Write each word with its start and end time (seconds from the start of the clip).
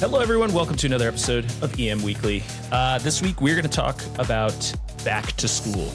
Hello, 0.00 0.18
everyone. 0.18 0.50
Welcome 0.54 0.76
to 0.76 0.86
another 0.86 1.06
episode 1.06 1.44
of 1.60 1.78
EM 1.78 2.02
Weekly. 2.02 2.42
Uh, 2.72 2.98
this 3.00 3.20
week, 3.20 3.42
we're 3.42 3.54
going 3.54 3.68
to 3.68 3.68
talk 3.68 4.02
about 4.18 4.72
back 5.04 5.32
to 5.32 5.46
school. 5.46 5.92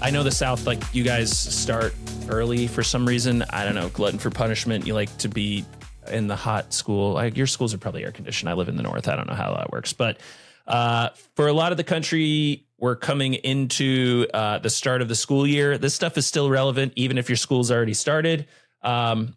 I 0.00 0.10
know 0.10 0.22
the 0.22 0.30
South, 0.30 0.64
like 0.64 0.80
you 0.94 1.02
guys 1.02 1.36
start 1.36 1.92
early 2.28 2.68
for 2.68 2.84
some 2.84 3.04
reason. 3.04 3.42
I 3.50 3.64
don't 3.64 3.74
know, 3.74 3.88
glutton 3.88 4.20
for 4.20 4.30
punishment. 4.30 4.86
You 4.86 4.94
like 4.94 5.14
to 5.18 5.28
be 5.28 5.64
in 6.06 6.28
the 6.28 6.36
hot 6.36 6.72
school. 6.72 7.14
Like 7.14 7.36
your 7.36 7.48
schools 7.48 7.74
are 7.74 7.78
probably 7.78 8.04
air 8.04 8.12
conditioned. 8.12 8.48
I 8.48 8.52
live 8.52 8.68
in 8.68 8.76
the 8.76 8.84
North. 8.84 9.08
I 9.08 9.16
don't 9.16 9.26
know 9.26 9.34
how 9.34 9.52
that 9.56 9.72
works. 9.72 9.92
But 9.92 10.20
uh, 10.68 11.08
for 11.34 11.48
a 11.48 11.52
lot 11.52 11.72
of 11.72 11.78
the 11.78 11.84
country, 11.84 12.64
we're 12.78 12.94
coming 12.94 13.34
into 13.34 14.28
uh, 14.32 14.58
the 14.58 14.70
start 14.70 15.02
of 15.02 15.08
the 15.08 15.16
school 15.16 15.44
year. 15.44 15.78
This 15.78 15.96
stuff 15.96 16.16
is 16.16 16.28
still 16.28 16.48
relevant, 16.48 16.92
even 16.94 17.18
if 17.18 17.28
your 17.28 17.34
school's 17.34 17.72
already 17.72 17.94
started. 17.94 18.46
Um, 18.82 19.34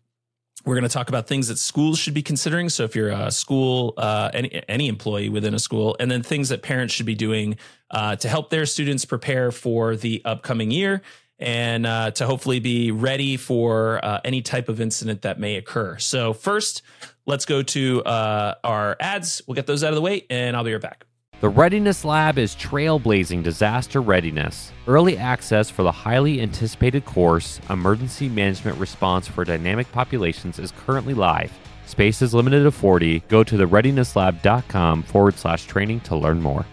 we're 0.65 0.75
going 0.75 0.87
to 0.87 0.89
talk 0.89 1.09
about 1.09 1.27
things 1.27 1.47
that 1.47 1.57
schools 1.57 1.97
should 1.97 2.13
be 2.13 2.21
considering. 2.21 2.69
So 2.69 2.83
if 2.83 2.95
you're 2.95 3.09
a 3.09 3.31
school, 3.31 3.93
uh, 3.97 4.29
any 4.33 4.61
any 4.67 4.87
employee 4.87 5.29
within 5.29 5.53
a 5.53 5.59
school, 5.59 5.95
and 5.99 6.09
then 6.09 6.23
things 6.23 6.49
that 6.49 6.61
parents 6.61 6.93
should 6.93 7.05
be 7.05 7.15
doing 7.15 7.57
uh, 7.89 8.15
to 8.17 8.29
help 8.29 8.49
their 8.49 8.65
students 8.65 9.05
prepare 9.05 9.51
for 9.51 9.95
the 9.95 10.21
upcoming 10.25 10.71
year 10.71 11.01
and 11.39 11.87
uh, 11.87 12.11
to 12.11 12.25
hopefully 12.25 12.59
be 12.59 12.91
ready 12.91 13.35
for 13.35 14.03
uh, 14.05 14.21
any 14.23 14.41
type 14.43 14.69
of 14.69 14.79
incident 14.79 15.23
that 15.23 15.39
may 15.39 15.55
occur. 15.55 15.97
So 15.97 16.33
first, 16.33 16.83
let's 17.25 17.45
go 17.45 17.63
to 17.63 18.03
uh, 18.03 18.55
our 18.63 18.95
ads. 18.99 19.41
We'll 19.47 19.55
get 19.55 19.65
those 19.65 19.83
out 19.83 19.89
of 19.89 19.95
the 19.95 20.01
way, 20.01 20.25
and 20.29 20.55
I'll 20.55 20.63
be 20.63 20.71
right 20.71 20.81
back. 20.81 21.05
The 21.41 21.49
Readiness 21.49 22.05
Lab 22.05 22.37
is 22.37 22.55
trailblazing 22.55 23.41
disaster 23.41 23.99
readiness. 23.99 24.71
Early 24.85 25.17
access 25.17 25.71
for 25.71 25.81
the 25.81 25.91
highly 25.91 26.39
anticipated 26.39 27.03
course, 27.03 27.59
Emergency 27.67 28.29
Management 28.29 28.77
Response 28.77 29.27
for 29.27 29.43
Dynamic 29.43 29.91
Populations, 29.91 30.59
is 30.59 30.71
currently 30.71 31.15
live. 31.15 31.51
Space 31.87 32.21
is 32.21 32.35
limited 32.35 32.61
to 32.61 32.69
40. 32.69 33.21
Go 33.21 33.43
to 33.43 33.57
thereadinesslab.com 33.57 35.01
forward 35.01 35.33
slash 35.33 35.65
training 35.65 36.01
to 36.01 36.15
learn 36.15 36.43
more. 36.43 36.63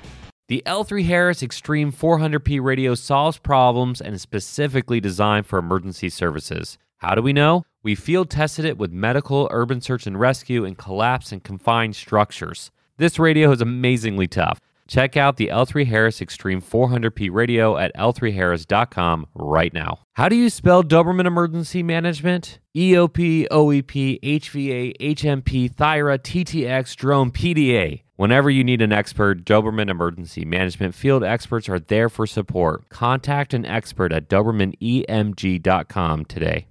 The 0.48 0.62
L3 0.66 1.02
Harris 1.02 1.42
Extreme 1.42 1.92
400p 1.92 2.62
radio 2.62 2.94
solves 2.94 3.38
problems 3.38 4.02
and 4.02 4.14
is 4.14 4.20
specifically 4.20 5.00
designed 5.00 5.46
for 5.46 5.58
emergency 5.58 6.10
services. 6.10 6.76
How 6.98 7.14
do 7.14 7.22
we 7.22 7.32
know? 7.32 7.64
We 7.82 7.94
field 7.94 8.28
tested 8.28 8.66
it 8.66 8.76
with 8.76 8.92
medical, 8.92 9.48
urban 9.50 9.80
search 9.80 10.06
and 10.06 10.20
rescue, 10.20 10.66
and 10.66 10.76
collapse 10.76 11.32
and 11.32 11.42
confined 11.42 11.96
structures. 11.96 12.70
This 12.98 13.18
radio 13.20 13.50
is 13.52 13.60
amazingly 13.60 14.26
tough. 14.26 14.60
Check 14.88 15.16
out 15.16 15.36
the 15.36 15.46
L3 15.52 15.86
Harris 15.86 16.20
Extreme 16.20 16.62
400p 16.62 17.30
radio 17.30 17.76
at 17.76 17.94
l3harris.com 17.94 19.28
right 19.36 19.72
now. 19.72 20.00
How 20.14 20.28
do 20.28 20.34
you 20.34 20.50
spell 20.50 20.82
Doberman 20.82 21.26
Emergency 21.26 21.84
Management? 21.84 22.58
EOP, 22.76 23.46
OEP, 23.52 24.18
HVA, 24.20 24.96
HMP, 24.98 25.72
THIRA, 25.72 26.18
TTX, 26.18 26.96
Drone, 26.96 27.30
PDA. 27.30 28.02
Whenever 28.16 28.50
you 28.50 28.64
need 28.64 28.82
an 28.82 28.90
expert, 28.92 29.44
Doberman 29.44 29.88
Emergency 29.88 30.44
Management 30.44 30.92
field 30.96 31.22
experts 31.22 31.68
are 31.68 31.78
there 31.78 32.08
for 32.08 32.26
support. 32.26 32.88
Contact 32.88 33.54
an 33.54 33.64
expert 33.64 34.10
at 34.10 34.28
DobermanEMG.com 34.28 36.24
today. 36.24 36.66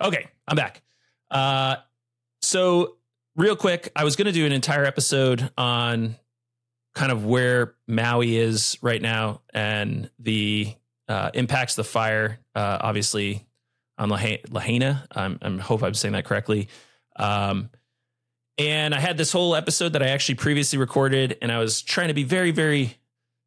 Okay, 0.00 0.28
I'm 0.46 0.54
back. 0.56 0.82
Uh, 1.28 1.74
so, 2.40 2.95
real 3.36 3.56
quick, 3.56 3.92
I 3.94 4.04
was 4.04 4.16
going 4.16 4.26
to 4.26 4.32
do 4.32 4.46
an 4.46 4.52
entire 4.52 4.84
episode 4.84 5.50
on 5.56 6.16
kind 6.94 7.12
of 7.12 7.24
where 7.24 7.74
Maui 7.86 8.36
is 8.36 8.78
right 8.80 9.00
now 9.00 9.42
and 9.52 10.10
the 10.18 10.74
uh, 11.08 11.30
impacts 11.34 11.74
the 11.74 11.84
fire, 11.84 12.40
uh, 12.54 12.78
obviously 12.80 13.46
on 13.98 14.08
Lahaina. 14.08 15.06
I'm, 15.12 15.38
I'm, 15.42 15.58
hope 15.58 15.82
I'm 15.82 15.94
saying 15.94 16.12
that 16.12 16.24
correctly. 16.24 16.68
Um, 17.16 17.70
and 18.58 18.94
I 18.94 19.00
had 19.00 19.18
this 19.18 19.32
whole 19.32 19.54
episode 19.54 19.92
that 19.92 20.02
I 20.02 20.08
actually 20.08 20.36
previously 20.36 20.78
recorded, 20.78 21.36
and 21.42 21.52
I 21.52 21.58
was 21.58 21.82
trying 21.82 22.08
to 22.08 22.14
be 22.14 22.24
very, 22.24 22.50
very, 22.50 22.96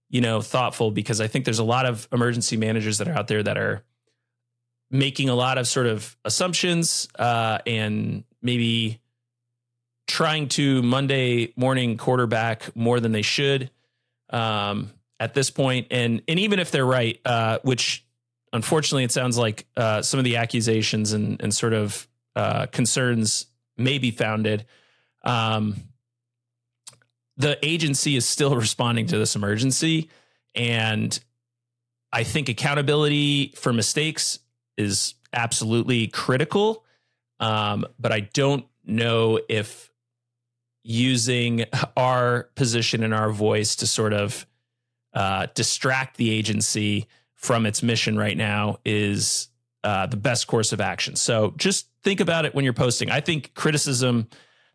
you 0.10 0.22
know, 0.22 0.42
thoughtful 0.42 0.92
because 0.92 1.20
I 1.20 1.28
think 1.28 1.46
there's 1.46 1.60
a 1.60 1.64
lot 1.64 1.88
of 1.88 2.08
emergency 2.12 2.58
managers 2.58 3.00
that 3.00 3.08
are 3.08 3.14
out 3.14 3.28
there 3.28 3.42
that 3.42 3.58
are 3.58 3.84
making 4.92 5.30
a 5.30 5.36
lot 5.36 5.58
of 5.58 5.68
sort 5.68 5.88
of 5.88 6.16
assumptions 6.26 7.08
uh, 7.18 7.60
and 7.66 8.24
maybe 8.42 9.02
trying 10.10 10.48
to 10.50 10.82
Monday 10.82 11.54
morning 11.56 11.96
quarterback 11.96 12.76
more 12.76 13.00
than 13.00 13.12
they 13.12 13.22
should 13.22 13.70
um, 14.32 14.92
at 15.20 15.36
this 15.36 15.52
point. 15.52 15.88
And 15.92 16.22
and 16.28 16.40
even 16.40 16.60
if 16.60 16.72
they're 16.72 16.86
right, 16.86 17.20
uh, 17.24 17.60
which 17.62 18.06
unfortunately 18.52 19.04
it 19.04 19.12
sounds 19.12 19.38
like 19.38 19.68
uh, 19.78 20.02
some 20.02 20.18
of 20.18 20.24
the 20.24 20.38
accusations 20.38 21.14
and 21.14 21.40
and 21.42 21.54
sort 21.54 21.74
of 21.74 22.08
uh, 22.36 22.66
concerns 22.66 23.46
may 23.78 24.00
be 24.00 24.12
founded. 24.12 24.66
Um, 25.24 25.76
the 27.38 27.64
agency 27.66 28.16
is 28.16 28.26
still 28.26 28.56
responding 28.58 29.06
to 29.08 29.18
this 29.18 29.36
emergency, 29.36 30.10
and 30.56 31.18
I 32.12 32.24
think 32.24 32.50
accountability 32.50 33.54
for 33.56 33.72
mistakes 33.72 34.40
is 34.76 35.14
absolutely 35.32 36.08
critical. 36.08 36.84
Um, 37.40 37.86
but 38.00 38.12
I 38.12 38.22
don't 38.22 38.66
know 38.84 39.40
if 39.48 39.90
using 40.84 41.66
our 41.98 42.44
position 42.56 43.04
and 43.04 43.14
our 43.14 43.32
voice 43.32 43.76
to 43.78 43.88
sort 43.88 44.14
of 44.14 44.46
uh, 45.14 45.48
distract 45.56 46.18
the 46.18 46.32
agency 46.32 47.08
from 47.36 47.66
its 47.66 47.82
mission 47.82 48.18
right 48.18 48.38
now 48.38 48.78
is 48.86 49.50
uh, 49.84 50.06
the 50.06 50.18
best 50.18 50.48
course 50.48 50.74
of 50.74 50.82
action. 50.82 51.16
So 51.16 51.54
just 51.58 51.88
think 52.04 52.20
about 52.20 52.46
it 52.46 52.54
when 52.54 52.64
you're 52.64 52.74
posting. 52.74 53.10
I 53.10 53.22
think 53.22 53.54
criticism, 53.54 54.28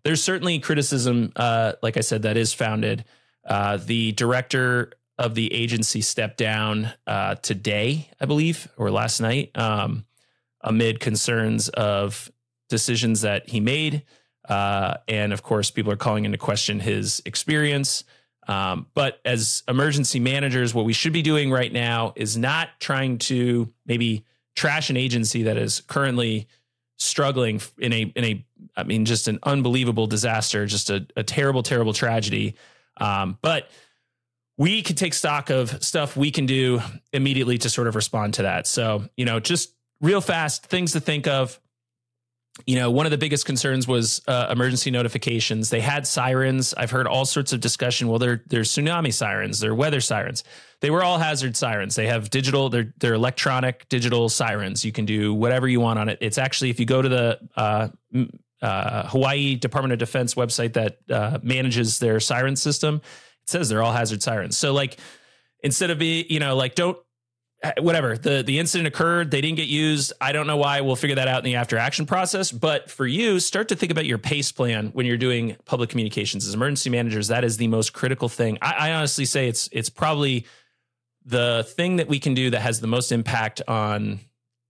there's 0.03 0.23
certainly 0.23 0.59
criticism, 0.59 1.33
uh, 1.37 1.73
like 1.83 1.97
I 1.97 2.01
said, 2.01 2.23
that 2.23 2.37
is 2.37 2.55
founded. 2.55 3.05
Uh, 3.47 3.77
the 3.77 4.13
director 4.13 4.93
of 5.19 5.35
the 5.35 5.53
agency 5.53 6.01
stepped 6.01 6.39
down 6.39 6.91
uh, 7.07 7.37
today, 7.37 8.11
I 8.21 8.25
believe, 8.25 8.69
or 8.77 8.91
last 8.91 9.21
night, 9.21 9.51
um, 9.57 10.07
amid 10.63 11.01
concerns 11.01 11.69
of 11.69 12.31
decisions 12.69 13.21
that 13.21 13.49
he 13.49 13.61
made. 13.61 14.05
Uh, 14.49 14.97
and 15.09 15.33
of 15.33 15.43
course, 15.43 15.71
people 15.71 15.93
are 15.93 15.97
calling 15.97 16.25
into 16.25 16.39
question 16.39 16.81
his 16.81 17.23
experience. 17.25 18.05
Um, 18.47 18.87
but 18.95 19.21
as 19.25 19.63
emergency 19.69 20.21
managers, 20.21 20.75
what 20.75 20.85
we 20.85 20.93
should 20.93 21.13
be 21.13 21.23
doing 21.23 21.51
right 21.51 21.73
now 21.73 22.13
is 22.15 22.37
not 22.37 22.69
trying 22.79 23.19
to 23.19 23.73
maybe 23.87 24.25
trash 24.55 24.91
an 24.91 24.97
agency 24.97 25.45
that 25.45 25.57
is 25.57 25.81
currently 25.81 26.47
struggling 26.97 27.61
in 27.79 27.93
a 27.93 28.03
in 28.15 28.25
a 28.25 28.45
I 28.77 28.85
mean 28.85 29.05
just 29.05 29.29
an 29.29 29.39
unbelievable 29.43 30.07
disaster, 30.07 30.67
just 30.67 30.91
a, 30.91 31.07
a 31.17 31.23
terrible, 31.23 31.63
terrible 31.63 31.93
tragedy. 31.93 32.55
Um, 32.99 33.39
but 33.41 33.71
we 34.57 34.83
can 34.83 34.95
take 34.95 35.15
stock 35.15 35.51
of 35.51 35.83
stuff 35.83 36.17
we 36.17 36.31
can 36.31 36.47
do 36.47 36.81
immediately 37.13 37.59
to 37.59 37.69
sort 37.69 37.89
of 37.89 37.97
respond 37.97 38.35
to 38.35 38.43
that. 38.43 38.67
So, 38.67 39.05
you 39.17 39.25
know, 39.25 39.41
just 39.41 39.75
real 40.01 40.21
fast 40.21 40.67
things 40.67 40.93
to 40.93 41.01
think 41.01 41.27
of 41.27 41.59
you 42.67 42.77
know, 42.77 42.91
one 42.91 43.05
of 43.05 43.11
the 43.11 43.19
biggest 43.19 43.47
concerns 43.47 43.89
was 43.89 44.23
uh, 44.29 44.47
emergency 44.51 44.91
notifications. 44.91 45.71
They 45.71 45.81
had 45.81 46.07
sirens. 46.07 46.73
I've 46.75 46.91
heard 46.91 47.07
all 47.07 47.25
sorts 47.25 47.53
of 47.53 47.61
discussion. 47.61 48.09
Well, 48.09 48.21
they're 48.21 48.43
they're 48.47 48.63
tsunami 48.63 49.13
sirens, 49.13 49.59
they're 49.61 49.75
weather 49.75 50.01
sirens. 50.01 50.45
They 50.81 50.91
were 50.91 51.03
all 51.03 51.19
hazard 51.19 51.57
sirens. 51.57 51.97
They 51.97 52.07
have 52.07 52.31
digital, 52.31 52.69
they're 52.69 52.95
they're 52.99 53.15
electronic 53.15 53.89
digital 53.89 54.29
sirens. 54.29 54.85
You 54.85 54.93
can 54.93 55.05
do 55.05 55.35
whatever 55.35 55.67
you 55.67 55.81
want 55.81 55.99
on 55.99 56.09
it. 56.09 56.19
It's 56.21 56.39
actually 56.39 56.71
if 56.71 56.79
you 56.79 56.87
go 56.87 57.03
to 57.03 57.09
the 57.09 57.41
uh, 57.57 57.89
uh, 58.63 59.09
Hawaii 59.09 59.57
Department 59.57 59.93
of 59.93 59.99
Defense 59.99 60.35
website 60.35 60.75
that 60.75 60.99
uh, 61.11 61.39
manages 61.43 61.99
their 61.99 62.21
siren 62.21 62.55
system, 62.55 62.97
it 63.43 63.51
says 63.51 63.69
they're 63.69 63.83
all 63.83 63.93
hazard 63.93 64.23
sirens. 64.23 64.57
So 64.57 64.73
like 64.73 64.99
instead 65.65 65.91
of 65.91 65.99
be 65.99 66.25
you 66.31 66.39
know 66.39 66.55
like 66.55 66.77
don't 66.77 66.99
whatever 67.79 68.17
the 68.17 68.43
the 68.43 68.59
incident 68.59 68.87
occurred 68.87 69.31
they 69.31 69.41
didn't 69.41 69.57
get 69.57 69.69
used. 69.69 70.13
I 70.21 70.33
don't 70.33 70.47
know 70.47 70.57
why. 70.57 70.81
We'll 70.81 70.97
figure 70.97 71.17
that 71.17 71.29
out 71.29 71.39
in 71.39 71.45
the 71.45 71.57
after 71.57 71.79
action 71.79 72.07
process. 72.07 72.53
But 72.53 72.91
for 72.91 73.07
you 73.07 73.41
start 73.41 73.69
to 73.69 73.77
think 73.77 73.93
about 73.93 74.07
your 74.07 74.19
pace 74.19 74.53
plan 74.53 74.89
when 74.89 75.07
you're 75.07 75.17
doing 75.17 75.57
public 75.65 75.91
communications. 75.91 76.47
As 76.47 76.55
emergency 76.55 76.91
managers 76.91 77.29
that 77.29 77.45
is 77.45 77.57
the 77.57 77.69
most 77.69 77.93
critical 77.93 78.29
thing. 78.29 78.59
I, 78.61 78.91
I 78.91 78.93
honestly 78.95 79.25
say 79.25 79.49
it's 79.49 79.69
it's 79.73 79.89
probably 79.89 80.47
the 81.25 81.67
thing 81.77 81.97
that 81.97 82.09
we 82.09 82.19
can 82.19 82.35
do 82.35 82.51
that 82.51 82.61
has 82.61 82.81
the 82.81 82.87
most 82.87 83.13
impact 83.13 83.63
on 83.67 84.21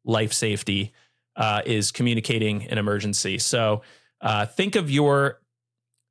life 0.04 0.32
safety 0.32 0.92
uh, 1.36 1.62
is 1.66 1.90
communicating 1.90 2.64
an 2.64 2.78
emergency. 2.78 3.38
So 3.38 3.82
uh, 4.20 4.46
think 4.46 4.76
of 4.76 4.90
your 4.90 5.40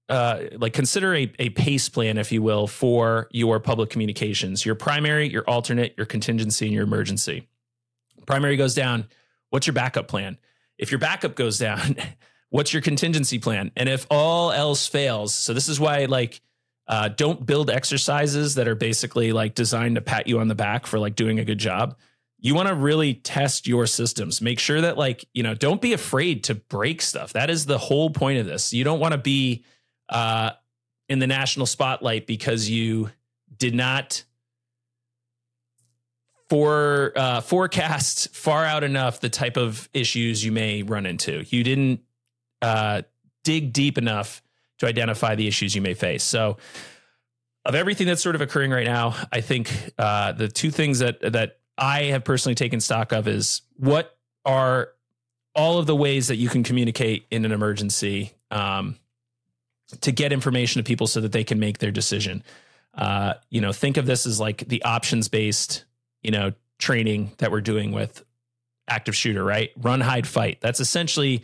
uh, 0.10 0.44
like 0.58 0.74
consider 0.74 1.16
a, 1.16 1.32
a 1.40 1.50
pace 1.52 1.90
plan, 1.90 2.18
if 2.18 2.32
you 2.32 2.42
will, 2.42 2.68
for 2.68 3.28
your 3.32 3.60
public 3.60 3.90
communications, 3.90 4.66
your 4.66 4.76
primary, 4.76 5.30
your 5.30 5.44
alternate, 5.44 5.94
your 5.98 6.06
contingency, 6.06 6.66
and 6.66 6.74
your 6.74 6.84
emergency. 6.84 7.48
Primary 8.26 8.58
goes 8.58 8.74
down. 8.74 9.08
What's 9.50 9.68
your 9.68 9.74
backup 9.74 10.08
plan? 10.08 10.38
If 10.78 10.92
your 10.92 11.00
backup 11.00 11.36
goes 11.36 11.58
down, 11.58 11.96
what's 12.50 12.74
your 12.74 12.82
contingency 12.82 13.40
plan? 13.40 13.72
And 13.76 13.88
if 13.88 14.06
all 14.10 14.52
else 14.52 14.88
fails, 14.88 15.34
so 15.34 15.54
this 15.54 15.70
is 15.70 15.80
why 15.80 16.06
like 16.06 16.42
uh, 16.88 17.10
don't 17.10 17.46
build 17.46 17.70
exercises 17.70 18.56
that 18.56 18.68
are 18.68 18.76
basically 18.76 19.32
like 19.32 19.56
designed 19.56 19.96
to 19.96 20.02
pat 20.02 20.28
you 20.28 20.40
on 20.40 20.48
the 20.48 20.56
back 20.56 20.86
for 20.86 21.00
like 21.00 21.16
doing 21.16 21.40
a 21.40 21.46
good 21.46 21.58
job. 21.58 21.98
You 22.40 22.56
want 22.56 22.68
to 22.68 22.76
really 22.76 23.14
test 23.14 23.68
your 23.68 23.88
systems. 23.88 24.42
Make 24.42 24.60
sure 24.60 24.82
that 24.82 24.98
like 24.98 25.24
you 25.34 25.44
know 25.44 25.56
don't 25.56 25.82
be 25.82 25.94
afraid 25.94 26.44
to 26.46 26.56
break 26.56 27.02
stuff. 27.02 27.32
That 27.34 27.50
is 27.50 27.66
the 27.66 27.78
whole 27.78 28.10
point 28.10 28.40
of 28.40 28.46
this. 28.46 28.74
You 28.74 28.84
don't 28.84 29.00
want 29.00 29.14
to 29.14 29.18
be 29.18 29.64
uh, 30.10 30.52
in 31.10 31.20
the 31.20 31.28
national 31.28 31.66
spotlight 31.66 32.28
because 32.28 32.70
you 32.70 33.10
did 33.58 33.76
not 33.76 34.24
for 36.50 37.14
uh, 37.16 37.42
forecast 37.42 38.36
far 38.36 38.66
out 38.66 38.84
enough 38.84 39.20
the 39.20 39.30
type 39.30 39.58
of 39.58 39.90
issues 39.94 40.44
you 40.44 40.52
may 40.52 40.84
run 40.84 41.06
into. 41.06 41.44
You 41.48 41.64
didn't 41.64 42.02
uh, 42.62 43.04
dig 43.44 43.74
deep 43.74 43.98
enough 43.98 44.42
to 44.80 44.88
identify 44.88 45.36
the 45.36 45.48
issues 45.48 45.76
you 45.76 45.82
may 45.82 45.94
face. 45.94 46.24
So, 46.24 46.58
of 47.66 47.76
everything 47.76 48.08
that's 48.08 48.22
sort 48.22 48.36
of 48.36 48.42
occurring 48.42 48.72
right 48.72 48.86
now, 48.86 49.16
I 49.32 49.40
think 49.40 49.72
uh, 49.98 50.34
the 50.34 50.50
two 50.50 50.70
things 50.70 51.00
that 51.00 51.22
that 51.22 51.60
I 51.78 52.04
have 52.04 52.24
personally 52.24 52.56
taken 52.56 52.80
stock 52.80 53.14
of 53.14 53.28
is 53.28 53.62
what 53.78 54.18
are 54.46 54.90
all 55.56 55.78
of 55.78 55.86
the 55.86 55.96
ways 55.96 56.28
that 56.28 56.36
you 56.36 56.50
can 56.50 56.64
communicate 56.64 57.26
in 57.32 57.46
an 57.46 57.52
emergency 57.52 58.34
um, 58.52 58.98
to 60.02 60.12
get 60.12 60.32
information 60.34 60.80
to 60.80 60.88
people 60.88 61.08
so 61.08 61.22
that 61.22 61.32
they 61.32 61.44
can 61.44 61.60
make 61.60 61.80
their 61.80 61.92
decision. 61.92 62.44
Uh, 62.94 63.34
you 63.50 63.62
know, 63.62 63.72
think 63.72 63.98
of 63.98 64.06
this 64.06 64.26
as 64.26 64.40
like 64.40 64.68
the 64.68 64.84
options 64.84 65.28
based, 65.28 65.86
you 66.22 66.32
know, 66.32 66.54
training 66.78 67.32
that 67.40 67.52
we're 67.52 67.62
doing 67.62 67.92
with 67.92 68.24
active 68.88 69.16
shooter, 69.16 69.44
right? 69.44 69.72
Run, 69.78 70.02
hide, 70.02 70.28
fight. 70.28 70.60
That's 70.62 70.80
essentially 70.80 71.44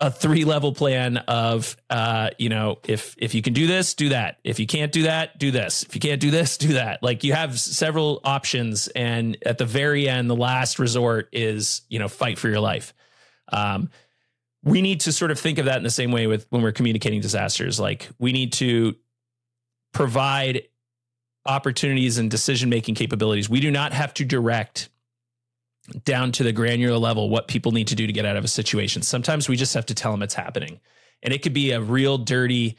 a 0.00 0.10
three 0.10 0.44
level 0.44 0.72
plan 0.72 1.16
of 1.16 1.76
uh 1.90 2.30
you 2.38 2.48
know 2.48 2.78
if 2.86 3.16
if 3.18 3.34
you 3.34 3.42
can 3.42 3.52
do 3.52 3.66
this 3.66 3.94
do 3.94 4.10
that 4.10 4.38
if 4.44 4.60
you 4.60 4.66
can't 4.66 4.92
do 4.92 5.02
that 5.02 5.36
do 5.38 5.50
this 5.50 5.82
if 5.82 5.94
you 5.94 6.00
can't 6.00 6.20
do 6.20 6.30
this 6.30 6.56
do 6.56 6.74
that 6.74 7.02
like 7.02 7.24
you 7.24 7.32
have 7.32 7.58
several 7.58 8.20
options 8.22 8.86
and 8.88 9.36
at 9.44 9.58
the 9.58 9.64
very 9.64 10.08
end 10.08 10.30
the 10.30 10.36
last 10.36 10.78
resort 10.78 11.28
is 11.32 11.82
you 11.88 11.98
know 11.98 12.06
fight 12.06 12.38
for 12.38 12.48
your 12.48 12.60
life 12.60 12.94
um 13.52 13.90
we 14.64 14.82
need 14.82 15.00
to 15.00 15.12
sort 15.12 15.30
of 15.30 15.38
think 15.38 15.58
of 15.58 15.66
that 15.66 15.76
in 15.76 15.84
the 15.84 15.90
same 15.90 16.10
way 16.10 16.26
with 16.26 16.46
when 16.50 16.62
we're 16.62 16.72
communicating 16.72 17.20
disasters 17.20 17.78
like 17.78 18.08
we 18.18 18.32
need 18.32 18.52
to 18.52 18.94
provide 19.92 20.62
opportunities 21.46 22.18
and 22.18 22.30
decision 22.30 22.68
making 22.68 22.94
capabilities 22.94 23.48
we 23.48 23.60
do 23.60 23.70
not 23.70 23.92
have 23.92 24.12
to 24.12 24.24
direct 24.24 24.90
down 26.04 26.32
to 26.32 26.42
the 26.42 26.52
granular 26.52 26.98
level 26.98 27.28
what 27.28 27.48
people 27.48 27.72
need 27.72 27.88
to 27.88 27.94
do 27.94 28.06
to 28.06 28.12
get 28.12 28.24
out 28.24 28.36
of 28.36 28.44
a 28.44 28.48
situation. 28.48 29.02
Sometimes 29.02 29.48
we 29.48 29.56
just 29.56 29.74
have 29.74 29.86
to 29.86 29.94
tell 29.94 30.10
them 30.10 30.22
it's 30.22 30.34
happening. 30.34 30.80
And 31.22 31.32
it 31.32 31.42
could 31.42 31.54
be 31.54 31.72
a 31.72 31.80
real 31.80 32.18
dirty 32.18 32.76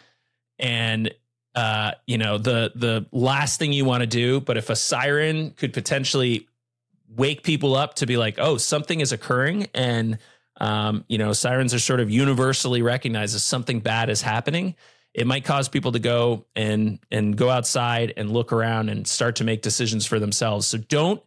and 0.57 1.13
uh, 1.55 1.93
you 2.05 2.17
know, 2.17 2.37
the 2.37 2.71
the 2.75 3.07
last 3.11 3.59
thing 3.59 3.73
you 3.73 3.83
want 3.83 4.01
to 4.01 4.07
do, 4.07 4.39
but 4.39 4.55
if 4.55 4.69
a 4.69 4.75
siren 4.75 5.49
could 5.51 5.73
potentially 5.73 6.47
wake 7.09 7.41
people 7.41 7.75
up 7.75 7.95
to 7.95 8.05
be 8.05 8.17
like, 8.17 8.35
"Oh, 8.37 8.57
something 8.57 8.99
is 9.01 9.11
occurring," 9.11 9.67
and 9.73 10.19
um, 10.59 11.05
you 11.07 11.17
know, 11.17 11.33
sirens 11.33 11.73
are 11.73 11.79
sort 11.79 11.99
of 11.99 12.09
universally 12.09 12.81
recognized 12.81 13.35
as 13.35 13.43
something 13.43 13.79
bad 13.79 14.09
is 14.09 14.21
happening. 14.21 14.75
It 15.13 15.25
might 15.25 15.43
cause 15.43 15.69
people 15.69 15.91
to 15.93 15.99
go 15.99 16.45
and 16.55 16.99
and 17.11 17.35
go 17.35 17.49
outside 17.49 18.13
and 18.15 18.31
look 18.31 18.53
around 18.53 18.89
and 18.89 19.07
start 19.07 19.37
to 19.37 19.43
make 19.43 19.61
decisions 19.61 20.05
for 20.05 20.19
themselves. 20.19 20.67
So 20.67 20.77
don't 20.77 21.21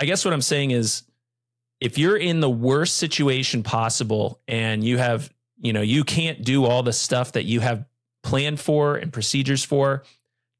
I 0.00 0.06
guess 0.06 0.24
what 0.24 0.32
I'm 0.32 0.42
saying 0.42 0.70
is 0.70 1.02
if 1.78 1.98
you're 1.98 2.16
in 2.16 2.40
the 2.40 2.50
worst 2.50 2.96
situation 2.96 3.62
possible 3.62 4.40
and 4.48 4.82
you 4.82 4.96
have, 4.96 5.32
you 5.58 5.74
know, 5.74 5.82
you 5.82 6.04
can't 6.04 6.42
do 6.42 6.64
all 6.64 6.82
the 6.82 6.92
stuff 6.92 7.32
that 7.32 7.44
you 7.44 7.60
have 7.60 7.84
planned 8.22 8.60
for 8.60 8.96
and 8.96 9.12
procedures 9.12 9.62
for, 9.62 10.04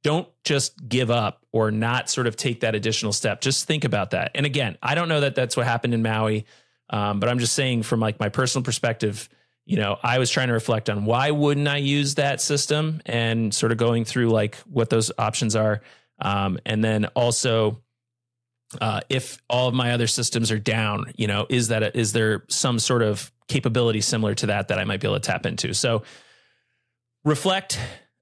don't 0.02 0.28
just 0.44 0.88
give 0.88 1.10
up 1.10 1.44
or 1.52 1.70
not 1.70 2.10
sort 2.10 2.26
of 2.26 2.36
take 2.36 2.60
that 2.60 2.74
additional 2.74 3.12
step. 3.12 3.40
Just 3.40 3.66
think 3.66 3.84
about 3.84 4.10
that. 4.10 4.30
And 4.34 4.44
again, 4.44 4.76
I 4.82 4.94
don't 4.94 5.08
know 5.08 5.20
that 5.20 5.34
that's 5.34 5.56
what 5.56 5.66
happened 5.66 5.94
in 5.94 6.02
Maui, 6.02 6.46
um, 6.90 7.20
but 7.20 7.28
I'm 7.28 7.38
just 7.38 7.54
saying 7.54 7.84
from 7.84 8.00
like 8.00 8.20
my 8.20 8.28
personal 8.28 8.64
perspective, 8.64 9.28
you 9.64 9.76
know, 9.76 9.96
I 10.02 10.18
was 10.18 10.30
trying 10.30 10.48
to 10.48 10.54
reflect 10.54 10.90
on 10.90 11.04
why 11.04 11.30
wouldn't 11.30 11.68
I 11.68 11.76
use 11.76 12.16
that 12.16 12.40
system 12.40 13.00
and 13.06 13.54
sort 13.54 13.72
of 13.72 13.78
going 13.78 14.04
through 14.04 14.30
like 14.30 14.56
what 14.66 14.90
those 14.90 15.12
options 15.16 15.54
are. 15.54 15.80
Um, 16.20 16.58
and 16.66 16.82
then 16.82 17.06
also, 17.14 17.80
uh, 18.80 19.00
if 19.08 19.38
all 19.48 19.68
of 19.68 19.74
my 19.74 19.92
other 19.92 20.08
systems 20.08 20.50
are 20.50 20.58
down, 20.58 21.12
you 21.16 21.28
know, 21.28 21.46
is 21.48 21.68
that 21.68 21.82
a, 21.82 21.96
is 21.96 22.12
there 22.12 22.44
some 22.48 22.78
sort 22.78 23.02
of 23.02 23.30
capability 23.46 24.00
similar 24.00 24.34
to 24.34 24.46
that 24.46 24.68
that 24.68 24.78
I 24.78 24.84
might 24.84 25.00
be 25.00 25.06
able 25.06 25.20
to 25.20 25.26
tap 25.26 25.46
into? 25.46 25.72
So 25.74 26.02
reflect, 27.24 27.78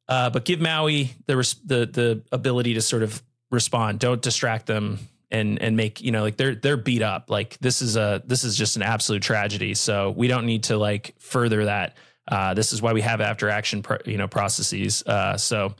uh, 0.09 0.31
but 0.31 0.45
give 0.45 0.61
Maui 0.61 1.15
the 1.27 1.37
the 1.65 1.87
the 1.87 2.23
ability 2.33 2.75
to 2.75 2.83
sort 2.83 3.03
of 3.03 3.23
respond. 3.51 4.01
Don't 4.01 4.23
distract 4.23 4.67
them 4.67 4.99
and 5.31 5.61
and 5.61 5.77
make 5.77 6.01
you 6.01 6.11
know 6.11 6.23
like 6.23 6.37
they're 6.37 6.55
they're 6.55 6.77
beat 6.77 7.03
up. 7.03 7.31
Like 7.31 7.59
this 7.59 7.83
is 7.83 7.97
a 7.97 8.23
this 8.27 8.45
is 8.45 8.57
just 8.57 8.77
an 8.77 8.83
absolute 8.83 9.23
tragedy. 9.23 9.75
So 9.75 10.11
we 10.11 10.29
don't 10.29 10.47
need 10.47 10.65
to 10.65 10.77
like 10.77 11.15
further 11.19 11.67
that. 11.67 11.97
Uh, 12.27 12.55
this 12.55 12.73
is 12.73 12.83
why 12.83 12.93
we 12.93 13.01
have 13.01 13.21
after 13.21 13.49
action, 13.49 13.83
pro, 13.83 13.97
you 14.05 14.19
know, 14.19 14.29
processes. 14.29 15.03
Uh, 15.07 15.37
so 15.37 15.75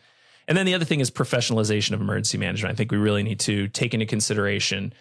and 0.49 0.57
then 0.57 0.65
the 0.65 0.75
other 0.75 0.87
thing 0.87 1.01
is 1.01 1.11
professionalization 1.11 1.93
of 1.93 2.01
emergency 2.01 2.39
management. 2.39 2.73
I 2.73 2.77
think 2.77 2.91
we 2.91 2.97
really 2.97 3.23
need 3.23 3.41
to 3.41 3.69
take 3.69 3.93
into 3.93 4.07
consideration, 4.07 4.95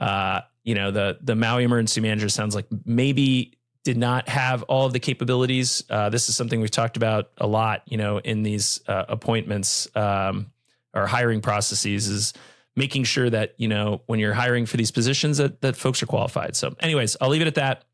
uh, 0.00 0.40
you 0.64 0.74
know, 0.74 0.90
the 0.90 1.18
the 1.20 1.34
Maui 1.34 1.64
emergency 1.64 2.00
manager 2.00 2.28
sounds 2.30 2.54
like 2.54 2.66
maybe 2.86 3.52
did 3.84 3.98
not 3.98 4.30
have 4.30 4.62
all 4.62 4.86
of 4.86 4.94
the 4.94 4.98
capabilities. 4.98 5.84
Uh, 5.90 6.08
this 6.08 6.30
is 6.30 6.36
something 6.36 6.60
we've 6.60 6.70
talked 6.70 6.96
about 6.96 7.30
a 7.36 7.46
lot, 7.46 7.82
you 7.84 7.98
know, 7.98 8.16
in 8.18 8.42
these 8.42 8.80
uh, 8.88 9.04
appointments 9.08 9.86
um, 9.94 10.50
or 10.94 11.06
hiring 11.06 11.42
processes 11.42 12.08
is 12.08 12.32
making 12.76 13.04
sure 13.04 13.30
that 13.30 13.54
you 13.56 13.68
know 13.68 14.02
when 14.06 14.18
you're 14.18 14.34
hiring 14.34 14.66
for 14.66 14.76
these 14.76 14.90
positions 14.90 15.38
that 15.38 15.60
that 15.60 15.76
folks 15.76 16.02
are 16.02 16.06
qualified. 16.06 16.56
So, 16.56 16.74
anyways, 16.80 17.16
I'll 17.20 17.28
leave 17.28 17.42
it 17.42 17.46
at 17.46 17.54
that. 17.56 17.84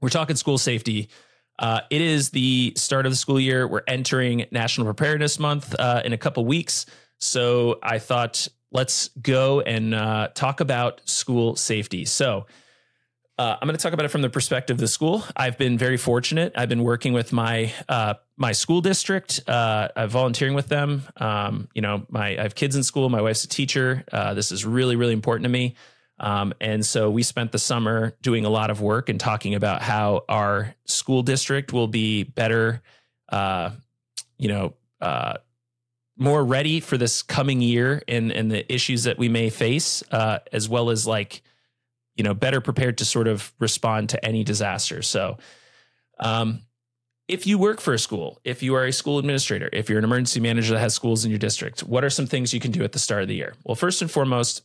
We're 0.00 0.08
talking 0.10 0.36
school 0.36 0.58
safety. 0.58 1.08
Uh, 1.58 1.80
it 1.90 2.00
is 2.00 2.30
the 2.30 2.72
start 2.76 3.06
of 3.06 3.12
the 3.12 3.16
school 3.16 3.38
year. 3.38 3.66
We're 3.66 3.82
entering 3.86 4.46
National 4.50 4.86
Preparedness 4.86 5.38
Month 5.38 5.74
uh, 5.78 6.02
in 6.04 6.12
a 6.12 6.18
couple 6.18 6.44
weeks. 6.44 6.86
So 7.18 7.78
I 7.82 7.98
thought 8.00 8.48
let's 8.72 9.08
go 9.22 9.60
and 9.60 9.94
uh, 9.94 10.28
talk 10.34 10.60
about 10.60 11.00
school 11.08 11.54
safety. 11.56 12.04
So 12.04 12.46
uh, 13.38 13.56
I'm 13.60 13.66
going 13.66 13.76
to 13.76 13.82
talk 13.82 13.92
about 13.92 14.06
it 14.06 14.10
from 14.10 14.22
the 14.22 14.30
perspective 14.30 14.76
of 14.76 14.80
the 14.80 14.88
school. 14.88 15.24
I've 15.36 15.58
been 15.58 15.76
very 15.76 15.96
fortunate. 15.96 16.52
I've 16.56 16.68
been 16.68 16.82
working 16.82 17.12
with 17.12 17.32
my 17.32 17.72
uh, 17.88 18.14
my 18.36 18.52
school 18.52 18.80
district. 18.80 19.40
Uh, 19.48 19.88
I'm 19.96 20.08
volunteering 20.08 20.54
with 20.54 20.68
them. 20.68 21.02
Um, 21.16 21.68
you 21.74 21.82
know, 21.82 22.06
my 22.08 22.38
I 22.38 22.42
have 22.42 22.54
kids 22.54 22.76
in 22.76 22.82
school. 22.82 23.08
My 23.08 23.22
wife's 23.22 23.44
a 23.44 23.48
teacher. 23.48 24.04
this 24.34 24.52
is 24.52 24.64
really 24.64 24.96
really 24.96 25.12
important 25.12 25.44
to 25.44 25.50
me. 25.50 25.74
Um, 26.18 26.54
and 26.60 26.84
so 26.84 27.10
we 27.10 27.22
spent 27.22 27.52
the 27.52 27.58
summer 27.58 28.14
doing 28.22 28.44
a 28.44 28.48
lot 28.48 28.70
of 28.70 28.80
work 28.80 29.08
and 29.08 29.18
talking 29.18 29.54
about 29.54 29.82
how 29.82 30.24
our 30.28 30.74
school 30.84 31.22
district 31.22 31.72
will 31.72 31.88
be 31.88 32.22
better, 32.22 32.82
uh, 33.30 33.70
you 34.38 34.48
know, 34.48 34.74
uh, 35.00 35.34
more 36.16 36.44
ready 36.44 36.78
for 36.78 36.96
this 36.96 37.22
coming 37.22 37.60
year 37.60 38.00
and 38.06 38.30
and 38.30 38.50
the 38.50 38.72
issues 38.72 39.04
that 39.04 39.18
we 39.18 39.28
may 39.28 39.50
face, 39.50 40.04
uh, 40.12 40.38
as 40.52 40.68
well 40.68 40.90
as 40.90 41.06
like, 41.06 41.42
you 42.16 42.24
know, 42.24 42.34
better 42.34 42.60
prepared 42.60 42.98
to 42.98 43.04
sort 43.04 43.28
of 43.28 43.52
respond 43.58 44.10
to 44.10 44.24
any 44.24 44.44
disaster. 44.44 45.02
So, 45.02 45.38
um, 46.20 46.62
if 47.26 47.46
you 47.46 47.58
work 47.58 47.80
for 47.80 47.94
a 47.94 47.98
school, 47.98 48.38
if 48.44 48.62
you 48.62 48.74
are 48.74 48.84
a 48.84 48.92
school 48.92 49.18
administrator, 49.18 49.70
if 49.72 49.88
you're 49.88 49.98
an 49.98 50.04
emergency 50.04 50.40
manager 50.40 50.74
that 50.74 50.80
has 50.80 50.94
schools 50.94 51.24
in 51.24 51.30
your 51.30 51.38
district, 51.38 51.80
what 51.80 52.04
are 52.04 52.10
some 52.10 52.26
things 52.26 52.52
you 52.52 52.60
can 52.60 52.70
do 52.70 52.84
at 52.84 52.92
the 52.92 52.98
start 52.98 53.22
of 53.22 53.28
the 53.28 53.34
year? 53.34 53.54
Well, 53.64 53.74
first 53.74 54.02
and 54.02 54.10
foremost, 54.10 54.62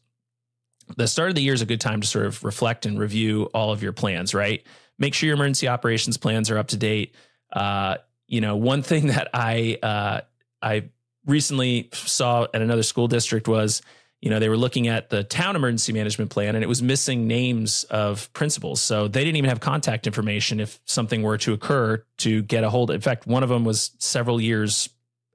the 0.97 1.07
start 1.07 1.29
of 1.29 1.35
the 1.35 1.41
year 1.41 1.53
is 1.53 1.61
a 1.61 1.65
good 1.65 1.79
time 1.79 2.01
to 2.01 2.07
sort 2.07 2.25
of 2.25 2.43
reflect 2.43 2.85
and 2.85 2.99
review 2.99 3.43
all 3.53 3.71
of 3.71 3.81
your 3.81 3.93
plans, 3.93 4.33
right? 4.33 4.61
Make 4.97 5.13
sure 5.13 5.27
your 5.27 5.35
emergency 5.35 5.67
operations 5.67 6.17
plans 6.17 6.51
are 6.51 6.57
up 6.57 6.67
to 6.69 6.77
date. 6.77 7.15
Uh, 7.53 7.97
you 8.27 8.41
know, 8.41 8.57
one 8.57 8.81
thing 8.81 9.07
that 9.13 9.29
I 9.33 9.77
uh, 9.81 10.21
I 10.61 10.89
recently 11.25 11.89
saw 11.93 12.47
at 12.53 12.61
another 12.61 12.83
school 12.83 13.07
district 13.07 13.47
was, 13.47 13.81
you 14.21 14.29
know, 14.29 14.39
they 14.39 14.49
were 14.49 14.57
looking 14.57 14.87
at 14.87 15.09
the 15.09 15.23
town 15.23 15.55
emergency 15.55 15.93
management 15.93 16.29
plan 16.29 16.55
and 16.55 16.63
it 16.63 16.67
was 16.67 16.81
missing 16.81 17.27
names 17.27 17.85
of 17.85 18.31
principals. 18.33 18.81
So 18.81 19.07
they 19.07 19.23
didn't 19.23 19.37
even 19.37 19.49
have 19.49 19.61
contact 19.61 20.07
information 20.07 20.59
if 20.59 20.79
something 20.85 21.23
were 21.23 21.37
to 21.39 21.53
occur 21.53 22.03
to 22.17 22.41
get 22.41 22.63
a 22.63 22.69
hold. 22.69 22.91
In 22.91 22.99
fact, 22.99 23.27
one 23.27 23.43
of 23.43 23.49
them 23.49 23.63
was 23.63 23.91
several 23.99 24.41
years 24.41 24.89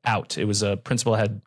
out. 0.05 0.37
It 0.37 0.45
was 0.45 0.62
a 0.62 0.76
principal 0.76 1.14
had, 1.14 1.41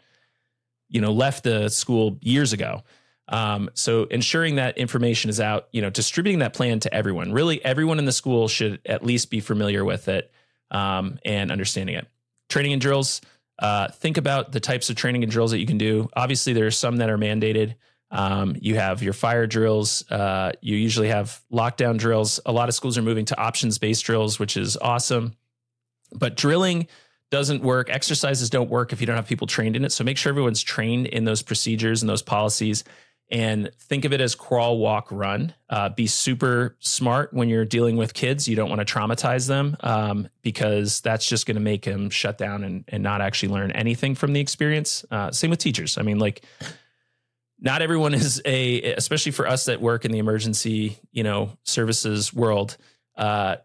you 0.89 0.99
know, 0.99 1.13
left 1.13 1.43
the 1.43 1.69
school 1.69 2.17
years 2.21 2.53
ago. 2.53 2.83
Um, 3.29 3.69
so 3.73 4.05
ensuring 4.05 4.55
that 4.55 4.77
information 4.77 5.29
is 5.29 5.39
out, 5.39 5.67
you 5.71 5.81
know, 5.81 5.89
distributing 5.89 6.39
that 6.39 6.53
plan 6.53 6.79
to 6.79 6.93
everyone. 6.93 7.33
Really, 7.33 7.63
everyone 7.63 7.99
in 7.99 8.05
the 8.05 8.11
school 8.11 8.47
should 8.47 8.79
at 8.85 9.03
least 9.03 9.29
be 9.29 9.41
familiar 9.41 9.83
with 9.83 10.07
it 10.07 10.31
um, 10.71 11.19
and 11.25 11.51
understanding 11.51 11.95
it. 11.95 12.07
Training 12.49 12.71
and 12.73 12.81
drills. 12.81 13.21
Uh, 13.59 13.87
think 13.89 14.17
about 14.17 14.51
the 14.51 14.59
types 14.59 14.89
of 14.89 14.95
training 14.95 15.23
and 15.23 15.31
drills 15.31 15.51
that 15.51 15.59
you 15.59 15.65
can 15.65 15.77
do. 15.77 16.09
Obviously, 16.15 16.53
there 16.53 16.67
are 16.67 16.71
some 16.71 16.97
that 16.97 17.09
are 17.09 17.17
mandated. 17.17 17.75
Um, 18.11 18.55
you 18.59 18.75
have 18.75 19.03
your 19.03 19.13
fire 19.13 19.47
drills. 19.47 20.09
Uh, 20.09 20.51
you 20.61 20.77
usually 20.77 21.09
have 21.09 21.41
lockdown 21.51 21.97
drills. 21.97 22.39
A 22.45 22.51
lot 22.51 22.69
of 22.69 22.75
schools 22.75 22.97
are 22.97 23.01
moving 23.01 23.25
to 23.25 23.37
options 23.39 23.77
based 23.77 24.05
drills, 24.05 24.39
which 24.39 24.55
is 24.55 24.77
awesome. 24.77 25.33
But 26.13 26.35
drilling 26.35 26.87
doesn't 27.31 27.61
work. 27.61 27.89
Exercises 27.89 28.49
don't 28.49 28.69
work 28.69 28.93
if 28.93 29.01
you 29.01 29.07
don't 29.07 29.17
have 29.17 29.27
people 29.27 29.47
trained 29.47 29.75
in 29.75 29.83
it. 29.83 29.91
So 29.91 30.03
make 30.03 30.17
sure 30.17 30.29
everyone's 30.29 30.63
trained 30.63 31.07
in 31.07 31.25
those 31.25 31.41
procedures 31.41 32.01
and 32.01 32.09
those 32.09 32.21
policies 32.21 32.85
and 33.29 33.71
think 33.79 34.05
of 34.05 34.13
it 34.13 34.21
as 34.21 34.35
crawl, 34.35 34.77
walk, 34.77 35.11
run. 35.11 35.53
Uh, 35.69 35.89
be 35.89 36.07
super 36.07 36.77
smart 36.79 37.33
when 37.33 37.49
you're 37.49 37.65
dealing 37.65 37.97
with 37.97 38.13
kids. 38.13 38.47
You 38.47 38.55
don't 38.55 38.69
want 38.69 38.85
to 38.85 38.85
traumatize 38.85 39.47
them 39.47 39.75
um, 39.81 40.29
because 40.41 41.01
that's 41.01 41.27
just 41.27 41.45
going 41.45 41.55
to 41.55 41.61
make 41.61 41.83
them 41.83 42.09
shut 42.09 42.37
down 42.37 42.63
and, 42.63 42.85
and 42.87 43.03
not 43.03 43.19
actually 43.19 43.49
learn 43.49 43.71
anything 43.71 44.15
from 44.15 44.31
the 44.31 44.39
experience. 44.39 45.03
Uh, 45.11 45.31
same 45.31 45.49
with 45.49 45.59
teachers. 45.59 45.97
I 45.97 46.03
mean, 46.03 46.19
like, 46.19 46.45
not 47.59 47.81
everyone 47.81 48.13
is 48.13 48.41
a, 48.45 48.93
especially 48.93 49.33
for 49.33 49.47
us 49.47 49.65
that 49.65 49.81
work 49.81 50.05
in 50.05 50.11
the 50.11 50.19
emergency, 50.19 50.99
you 51.11 51.23
know, 51.23 51.57
services 51.63 52.33
world. 52.33 52.77
Uh, 53.15 53.57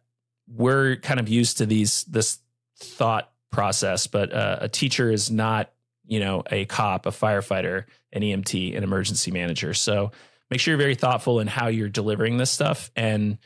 we're 0.48 0.96
kind 0.96 1.20
of 1.20 1.28
used 1.28 1.58
to 1.58 1.66
these 1.66 2.02
this 2.04 2.38
thought 2.78 3.30
process, 3.50 4.06
but 4.06 4.32
uh, 4.32 4.58
a 4.62 4.68
teacher 4.68 5.10
is 5.10 5.30
not, 5.30 5.70
you 6.12 6.20
know, 6.20 6.42
a 6.50 6.66
cop, 6.66 7.06
a 7.06 7.10
firefighter, 7.10 7.84
an 8.12 8.20
EMT, 8.20 8.76
an 8.76 8.84
emergency 8.84 9.30
manager. 9.30 9.72
So 9.72 10.12
make 10.50 10.60
sure 10.60 10.72
you're 10.72 10.78
very 10.78 10.94
thoughtful 10.94 11.40
in 11.40 11.46
how 11.46 11.68
you're 11.68 11.88
delivering 11.88 12.36
this 12.36 12.50
stuff. 12.50 12.90
And 12.94 13.38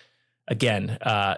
again, 0.48 0.90
uh, 0.90 1.36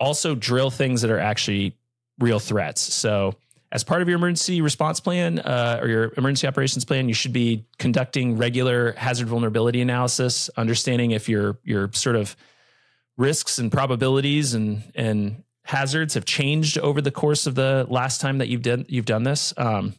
also 0.00 0.34
drill 0.34 0.70
things 0.70 1.02
that 1.02 1.10
are 1.10 1.18
actually 1.18 1.76
real 2.18 2.38
threats. 2.38 2.80
So 2.80 3.34
as 3.70 3.84
part 3.84 4.00
of 4.00 4.08
your 4.08 4.16
emergency 4.16 4.62
response 4.62 4.98
plan 4.98 5.40
uh, 5.40 5.78
or 5.82 5.88
your 5.88 6.14
emergency 6.16 6.46
operations 6.46 6.86
plan, 6.86 7.06
you 7.06 7.14
should 7.14 7.34
be 7.34 7.66
conducting 7.78 8.38
regular 8.38 8.92
hazard 8.92 9.28
vulnerability 9.28 9.82
analysis, 9.82 10.48
understanding 10.56 11.10
if 11.10 11.28
your 11.28 11.58
your 11.64 11.90
sort 11.92 12.16
of 12.16 12.34
risks 13.18 13.58
and 13.58 13.70
probabilities 13.70 14.54
and 14.54 14.90
and 14.94 15.42
hazards 15.64 16.14
have 16.14 16.24
changed 16.24 16.78
over 16.78 17.02
the 17.02 17.10
course 17.10 17.46
of 17.46 17.56
the 17.56 17.84
last 17.90 18.22
time 18.22 18.38
that 18.38 18.48
you've 18.48 18.62
done 18.62 18.86
you've 18.88 19.04
done 19.04 19.24
this. 19.24 19.52
Um, 19.58 19.92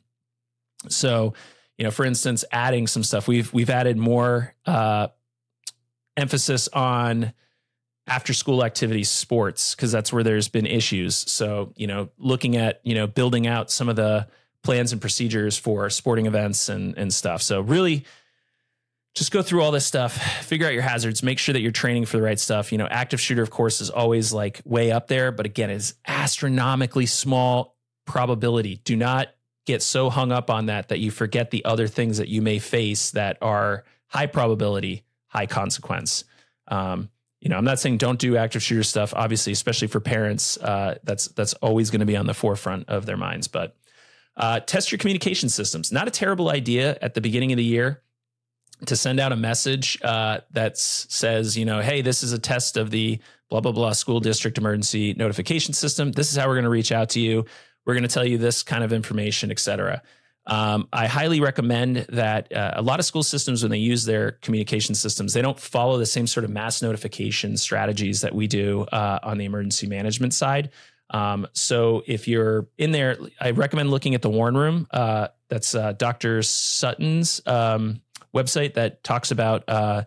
so, 0.90 1.34
you 1.78 1.84
know, 1.84 1.92
for 1.92 2.06
instance, 2.06 2.44
adding 2.52 2.88
some 2.88 3.04
stuff. 3.04 3.28
We've 3.28 3.52
we've 3.54 3.70
added 3.70 3.98
more 3.98 4.54
uh, 4.66 5.08
emphasis 6.16 6.68
on 6.70 7.34
after 8.08 8.34
school 8.34 8.64
activities, 8.64 9.10
sports, 9.10 9.76
because 9.76 9.92
that's 9.92 10.14
where 10.14 10.24
there's 10.24 10.48
been 10.48 10.66
issues. 10.66 11.16
So, 11.16 11.74
you 11.76 11.88
know, 11.88 12.10
looking 12.18 12.56
at 12.56 12.82
you 12.84 12.96
know 12.96 13.08
building 13.08 13.48
out 13.48 13.70
some 13.70 13.90
of 13.90 13.96
the 13.96 14.28
plans 14.64 14.92
and 14.92 15.02
procedures 15.02 15.58
for 15.58 15.90
sporting 15.90 16.26
events 16.26 16.70
and 16.70 16.98
and 16.98 17.14
stuff. 17.14 17.42
So 17.42 17.62
really 17.62 18.06
just 19.18 19.32
go 19.32 19.42
through 19.42 19.64
all 19.64 19.72
this 19.72 19.86
stuff, 19.86 20.14
figure 20.44 20.68
out 20.68 20.74
your 20.74 20.84
hazards, 20.84 21.24
make 21.24 21.40
sure 21.40 21.54
that 21.54 21.62
you're 21.62 21.72
training 21.72 22.06
for 22.06 22.18
the 22.18 22.24
right 22.24 22.40
stuff. 22.40 22.72
You 22.72 22.78
know, 22.78 22.86
active 22.86 23.20
shooter, 23.20 23.42
of 23.42 23.50
course, 23.50 23.82
is 23.82 23.90
always 23.90 24.32
like 24.32 24.62
way 24.64 24.92
up 24.92 25.08
there, 25.08 25.32
but 25.32 25.48
again, 25.48 25.72
it's 25.72 25.96
astronomically 26.08 27.08
small 27.08 27.76
probability. 28.06 28.80
Do 28.84 28.96
not 28.96 29.30
get 29.68 29.84
so 29.84 30.10
hung 30.10 30.32
up 30.32 30.50
on 30.50 30.68
that 30.68 30.88
that 30.88 31.00
you 31.00 31.12
forget 31.12 31.52
the 31.52 31.64
other 31.66 31.88
things 31.88 32.18
that 32.18 32.30
you 32.30 32.42
may 32.42 32.58
face 32.58 33.12
that 33.12 33.38
are 33.42 33.84
high 34.08 34.26
probability, 34.26 35.04
high 35.28 35.46
consequence. 35.46 36.24
Um, 36.70 37.10
you 37.42 37.50
know, 37.50 37.58
I'm 37.58 37.66
not 37.66 37.78
saying 37.78 37.98
don't 37.98 38.18
do 38.18 38.38
active 38.38 38.64
shooter 38.64 38.84
stuff. 38.84 39.14
Obviously, 39.14 39.54
especially 39.54 39.90
for 39.90 40.00
parents, 40.00 40.58
uh, 40.58 40.98
that's 41.04 41.28
that's 41.28 41.54
always 41.56 41.92
going 41.92 42.00
to 42.00 42.06
be 42.06 42.18
on 42.18 42.26
the 42.26 42.34
forefront 42.34 42.90
of 42.90 43.06
their 43.06 43.18
minds. 43.18 43.48
But 43.48 43.76
uh, 44.38 44.62
test 44.62 44.92
your 44.92 45.00
communication 45.00 45.50
systems. 45.50 45.92
Not 45.92 46.08
a 46.08 46.12
terrible 46.12 46.50
idea 46.50 46.98
at 47.02 47.14
the 47.14 47.22
beginning 47.22 47.52
of 47.52 47.58
the 47.58 47.64
year 47.64 48.02
to 48.86 48.96
send 48.96 49.20
out 49.20 49.32
a 49.32 49.36
message 49.36 50.00
uh, 50.04 50.40
that 50.52 50.78
says, 50.78 51.58
you 51.58 51.66
know, 51.66 51.82
hey, 51.82 52.02
this 52.02 52.24
is 52.24 52.32
a 52.32 52.40
test 52.40 52.78
of 52.78 52.90
the 52.90 53.20
blah, 53.50 53.60
blah, 53.60 53.72
blah 53.72 53.92
school 53.92 54.20
district 54.20 54.58
emergency 54.58 55.14
notification 55.14 55.74
system. 55.74 56.12
This 56.12 56.32
is 56.32 56.38
how 56.38 56.48
we're 56.48 56.56
going 56.56 56.64
to 56.64 56.70
reach 56.70 56.92
out 56.92 57.10
to 57.10 57.20
you. 57.20 57.46
We're 57.88 57.94
going 57.94 58.03
to 58.03 58.10
tell 58.10 58.25
you 58.25 58.38
this 58.38 58.63
kind 58.63 58.84
of 58.84 58.91
information, 58.91 59.50
et 59.50 59.60
cetera. 59.60 60.01
Um, 60.46 60.89
I 60.91 61.08
highly 61.08 61.39
recommend 61.39 62.06
that 62.10 62.51
uh, 62.53 62.74
a 62.75 62.82
lot 62.82 63.00
of 63.00 63.06
school 63.06 63.24
systems, 63.24 63.63
when 63.63 63.72
they 63.72 63.77
use 63.77 64.03
their 64.03 64.32
communication 64.32 64.94
systems, 64.94 65.34
they 65.34 65.41
don't 65.41 65.60
follow 65.60 65.98
the 65.98 66.06
same 66.06 66.27
sort 66.27 66.44
of 66.44 66.50
mass 66.50 66.82
notification 66.82 67.56
strategies 67.56 68.22
that 68.22 68.36
we 68.36 68.48
do 68.48 68.82
uh, 68.91 69.20
on 69.24 69.38
the 69.38 69.46
emergency 69.46 69.88
management 69.88 70.34
side. 70.34 70.70
Um, 71.12 71.48
so 71.53 72.03
if 72.06 72.27
you're 72.27 72.67
in 72.77 72.91
there, 72.91 73.17
I 73.39 73.51
recommend 73.51 73.89
looking 73.89 74.15
at 74.15 74.22
the 74.22 74.29
Warn 74.29 74.58
Room. 74.58 74.88
Uh, 74.91 75.29
that's 75.48 75.74
uh, 75.74 75.94
Dr. 75.94 76.41
Sutton's 76.44 77.41
um, 77.46 78.01
website 78.36 78.74
that 78.74 79.01
talks 79.01 79.32
about 79.32 79.63
uh, 79.70 80.03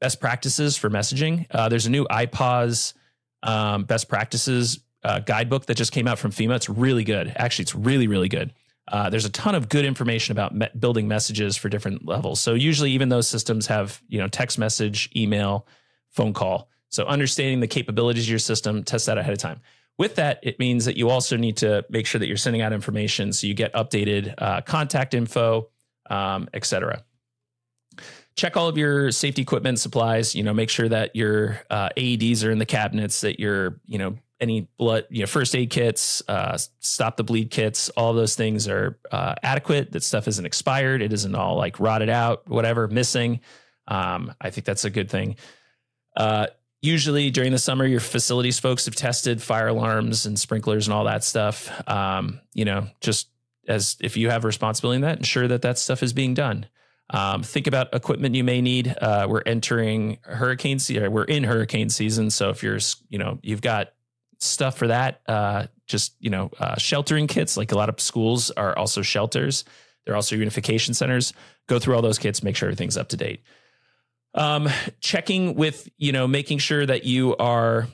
best 0.00 0.20
practices 0.20 0.76
for 0.76 0.88
messaging. 0.88 1.46
Uh, 1.50 1.68
there's 1.68 1.86
a 1.86 1.90
new 1.90 2.06
IPAWS 2.06 2.94
um, 3.42 3.84
best 3.84 4.08
practices 4.08 4.80
uh, 5.04 5.20
guidebook 5.20 5.66
that 5.66 5.76
just 5.76 5.92
came 5.92 6.08
out 6.08 6.18
from 6.18 6.30
FEMA. 6.30 6.56
It's 6.56 6.68
really 6.68 7.04
good. 7.04 7.32
Actually, 7.36 7.64
it's 7.64 7.74
really, 7.74 8.06
really 8.06 8.28
good. 8.28 8.52
Uh, 8.86 9.10
there's 9.10 9.24
a 9.24 9.30
ton 9.30 9.54
of 9.54 9.68
good 9.68 9.84
information 9.84 10.32
about 10.32 10.54
me- 10.54 10.68
building 10.78 11.08
messages 11.08 11.56
for 11.56 11.68
different 11.68 12.06
levels. 12.06 12.40
So 12.40 12.54
usually, 12.54 12.92
even 12.92 13.08
those 13.08 13.28
systems 13.28 13.66
have 13.66 14.00
you 14.08 14.18
know 14.18 14.28
text 14.28 14.58
message, 14.58 15.10
email, 15.14 15.66
phone 16.10 16.32
call. 16.32 16.68
So 16.88 17.04
understanding 17.04 17.60
the 17.60 17.66
capabilities 17.66 18.24
of 18.24 18.30
your 18.30 18.38
system, 18.38 18.82
test 18.82 19.06
that 19.06 19.18
ahead 19.18 19.32
of 19.32 19.38
time. 19.38 19.60
With 19.98 20.14
that, 20.14 20.38
it 20.42 20.58
means 20.58 20.84
that 20.86 20.96
you 20.96 21.10
also 21.10 21.36
need 21.36 21.58
to 21.58 21.84
make 21.90 22.06
sure 22.06 22.18
that 22.18 22.28
you're 22.28 22.36
sending 22.36 22.62
out 22.62 22.72
information 22.72 23.32
so 23.32 23.46
you 23.46 23.54
get 23.54 23.74
updated 23.74 24.32
uh, 24.38 24.62
contact 24.62 25.12
info, 25.12 25.68
um, 26.08 26.48
et 26.54 26.64
cetera 26.64 27.02
check 28.38 28.56
all 28.56 28.68
of 28.68 28.78
your 28.78 29.10
safety 29.10 29.42
equipment 29.42 29.80
supplies 29.80 30.32
you 30.32 30.44
know 30.44 30.54
make 30.54 30.70
sure 30.70 30.88
that 30.88 31.14
your 31.16 31.60
uh, 31.70 31.88
aeds 31.96 32.46
are 32.46 32.52
in 32.52 32.58
the 32.58 32.64
cabinets 32.64 33.20
that 33.20 33.40
your 33.40 33.80
you 33.86 33.98
know 33.98 34.16
any 34.40 34.68
blood 34.78 35.04
you 35.10 35.20
know 35.20 35.26
first 35.26 35.54
aid 35.54 35.70
kits 35.70 36.22
uh, 36.28 36.56
stop 36.80 37.16
the 37.16 37.24
bleed 37.24 37.50
kits 37.50 37.88
all 37.90 38.12
those 38.12 38.36
things 38.36 38.68
are 38.68 38.98
uh, 39.10 39.34
adequate. 39.42 39.92
That 39.92 40.02
stuff 40.02 40.28
isn't 40.28 40.44
expired. 40.44 41.02
It 41.02 41.12
isn't 41.12 41.34
all 41.34 41.56
like 41.56 41.80
rotted 41.80 42.08
out 42.08 42.48
whatever 42.48 42.88
missing. 42.88 43.40
Um, 43.86 44.34
i 44.40 44.50
think 44.50 44.66
that's 44.66 44.84
a 44.84 44.90
good 44.90 45.10
thing. 45.10 45.36
Uh, 46.16 46.48
usually 46.82 47.30
during 47.30 47.52
the 47.52 47.58
summer 47.58 47.86
your 47.86 48.00
facilities 48.00 48.58
folks 48.58 48.84
have 48.84 48.94
tested 48.94 49.42
fire 49.42 49.68
alarms 49.68 50.26
and 50.26 50.38
sprinklers 50.38 50.86
and 50.86 50.94
all 50.94 51.04
that 51.04 51.24
stuff. 51.24 51.70
Um, 51.88 52.40
you 52.54 52.64
know 52.64 52.88
just 53.00 53.28
as 53.66 53.96
if 54.00 54.16
you 54.16 54.30
have 54.30 54.44
responsibility 54.44 54.96
in 54.96 55.02
that 55.02 55.18
ensure 55.18 55.48
that 55.48 55.62
that 55.62 55.78
stuff 55.78 56.02
is 56.02 56.12
being 56.12 56.34
done. 56.34 56.66
Um, 57.10 57.42
think 57.42 57.66
about 57.66 57.94
equipment 57.94 58.34
you 58.34 58.44
may 58.44 58.60
need. 58.60 58.94
Uh, 59.00 59.26
we're 59.28 59.42
entering 59.46 60.18
hurricane 60.22 60.78
season. 60.78 61.10
We're 61.10 61.24
in 61.24 61.44
hurricane 61.44 61.88
season, 61.88 62.30
so 62.30 62.50
if 62.50 62.62
you're, 62.62 62.78
you 63.08 63.18
know, 63.18 63.38
you've 63.42 63.62
got 63.62 63.92
stuff 64.38 64.76
for 64.76 64.88
that. 64.88 65.20
Uh, 65.26 65.66
just 65.86 66.14
you 66.20 66.30
know, 66.30 66.50
uh, 66.58 66.76
sheltering 66.76 67.26
kits. 67.26 67.56
Like 67.56 67.72
a 67.72 67.76
lot 67.76 67.88
of 67.88 68.00
schools 68.00 68.50
are 68.52 68.76
also 68.76 69.02
shelters. 69.02 69.64
They're 70.04 70.16
also 70.16 70.36
unification 70.36 70.94
centers. 70.94 71.32
Go 71.66 71.78
through 71.78 71.96
all 71.96 72.02
those 72.02 72.18
kits. 72.18 72.42
Make 72.42 72.56
sure 72.56 72.68
everything's 72.68 72.96
up 72.96 73.08
to 73.08 73.16
date. 73.16 73.42
Um, 74.34 74.68
checking 75.00 75.54
with 75.54 75.88
you 75.96 76.12
know, 76.12 76.26
making 76.26 76.58
sure 76.58 76.84
that 76.84 77.04
you 77.04 77.36
are 77.36 77.88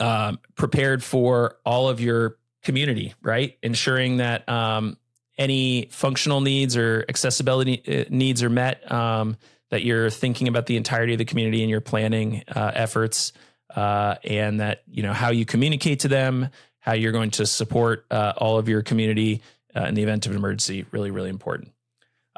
um, 0.00 0.38
prepared 0.54 1.02
for 1.02 1.56
all 1.64 1.88
of 1.88 2.00
your 2.00 2.38
community. 2.62 3.14
Right, 3.22 3.58
ensuring 3.62 4.18
that 4.18 4.48
um, 4.48 4.96
any 5.38 5.88
functional 5.90 6.40
needs 6.40 6.76
or 6.76 7.04
accessibility 7.08 7.82
uh, 7.86 8.04
needs 8.10 8.42
are 8.42 8.50
met, 8.50 8.90
um, 8.90 9.36
that 9.70 9.84
you're 9.84 10.10
thinking 10.10 10.48
about 10.48 10.66
the 10.66 10.76
entirety 10.76 11.14
of 11.14 11.18
the 11.18 11.24
community 11.24 11.62
in 11.62 11.68
your 11.68 11.80
planning 11.80 12.44
uh, 12.54 12.72
efforts, 12.74 13.32
uh, 13.76 14.16
and 14.24 14.60
that 14.60 14.82
you 14.90 15.02
know 15.02 15.12
how 15.12 15.30
you 15.30 15.44
communicate 15.44 16.00
to 16.00 16.08
them, 16.08 16.48
how 16.80 16.92
you're 16.92 17.12
going 17.12 17.30
to 17.32 17.46
support 17.46 18.06
uh, 18.10 18.32
all 18.36 18.58
of 18.58 18.68
your 18.68 18.82
community 18.82 19.42
uh, 19.76 19.84
in 19.84 19.94
the 19.94 20.02
event 20.02 20.26
of 20.26 20.32
an 20.32 20.38
emergency. 20.38 20.84
Really, 20.90 21.10
really 21.10 21.30
important. 21.30 21.72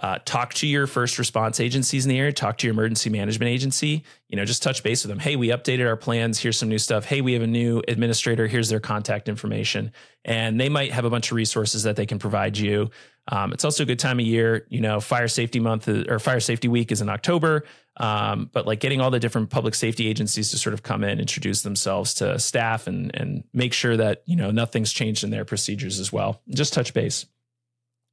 Uh, 0.04 0.18
talk 0.26 0.52
to 0.52 0.66
your 0.66 0.86
first 0.86 1.18
response 1.18 1.60
agencies 1.60 2.04
in 2.04 2.10
the 2.10 2.18
area. 2.18 2.30
Talk 2.30 2.58
to 2.58 2.66
your 2.66 2.74
emergency 2.74 3.08
management 3.08 3.48
agency. 3.48 4.04
You 4.28 4.36
know, 4.36 4.44
just 4.44 4.62
touch 4.62 4.82
base 4.82 5.02
with 5.02 5.08
them. 5.08 5.18
Hey, 5.18 5.34
we 5.34 5.48
updated 5.48 5.86
our 5.86 5.96
plans. 5.96 6.38
Here's 6.38 6.58
some 6.58 6.68
new 6.68 6.76
stuff. 6.76 7.06
Hey, 7.06 7.22
we 7.22 7.32
have 7.32 7.40
a 7.40 7.46
new 7.46 7.82
administrator. 7.88 8.46
Here's 8.46 8.68
their 8.68 8.80
contact 8.80 9.30
information, 9.30 9.92
and 10.22 10.60
they 10.60 10.68
might 10.68 10.92
have 10.92 11.06
a 11.06 11.10
bunch 11.10 11.30
of 11.30 11.36
resources 11.36 11.84
that 11.84 11.96
they 11.96 12.04
can 12.04 12.18
provide 12.18 12.58
you. 12.58 12.90
Um, 13.28 13.54
it's 13.54 13.64
also 13.64 13.84
a 13.84 13.86
good 13.86 13.98
time 13.98 14.20
of 14.20 14.26
year. 14.26 14.66
You 14.68 14.82
know, 14.82 15.00
Fire 15.00 15.26
Safety 15.26 15.58
Month 15.58 15.88
or 15.88 16.18
Fire 16.18 16.40
Safety 16.40 16.68
Week 16.68 16.92
is 16.92 17.00
in 17.00 17.08
October. 17.08 17.64
Um, 17.96 18.50
but 18.52 18.66
like 18.66 18.80
getting 18.80 19.00
all 19.00 19.10
the 19.10 19.20
different 19.20 19.48
public 19.48 19.74
safety 19.74 20.06
agencies 20.06 20.50
to 20.50 20.58
sort 20.58 20.74
of 20.74 20.82
come 20.82 21.02
in, 21.02 21.18
introduce 21.18 21.62
themselves 21.62 22.12
to 22.16 22.38
staff, 22.38 22.86
and 22.86 23.10
and 23.14 23.44
make 23.54 23.72
sure 23.72 23.96
that 23.96 24.22
you 24.26 24.36
know 24.36 24.50
nothing's 24.50 24.92
changed 24.92 25.24
in 25.24 25.30
their 25.30 25.46
procedures 25.46 25.98
as 25.98 26.12
well. 26.12 26.42
Just 26.50 26.74
touch 26.74 26.92
base 26.92 27.24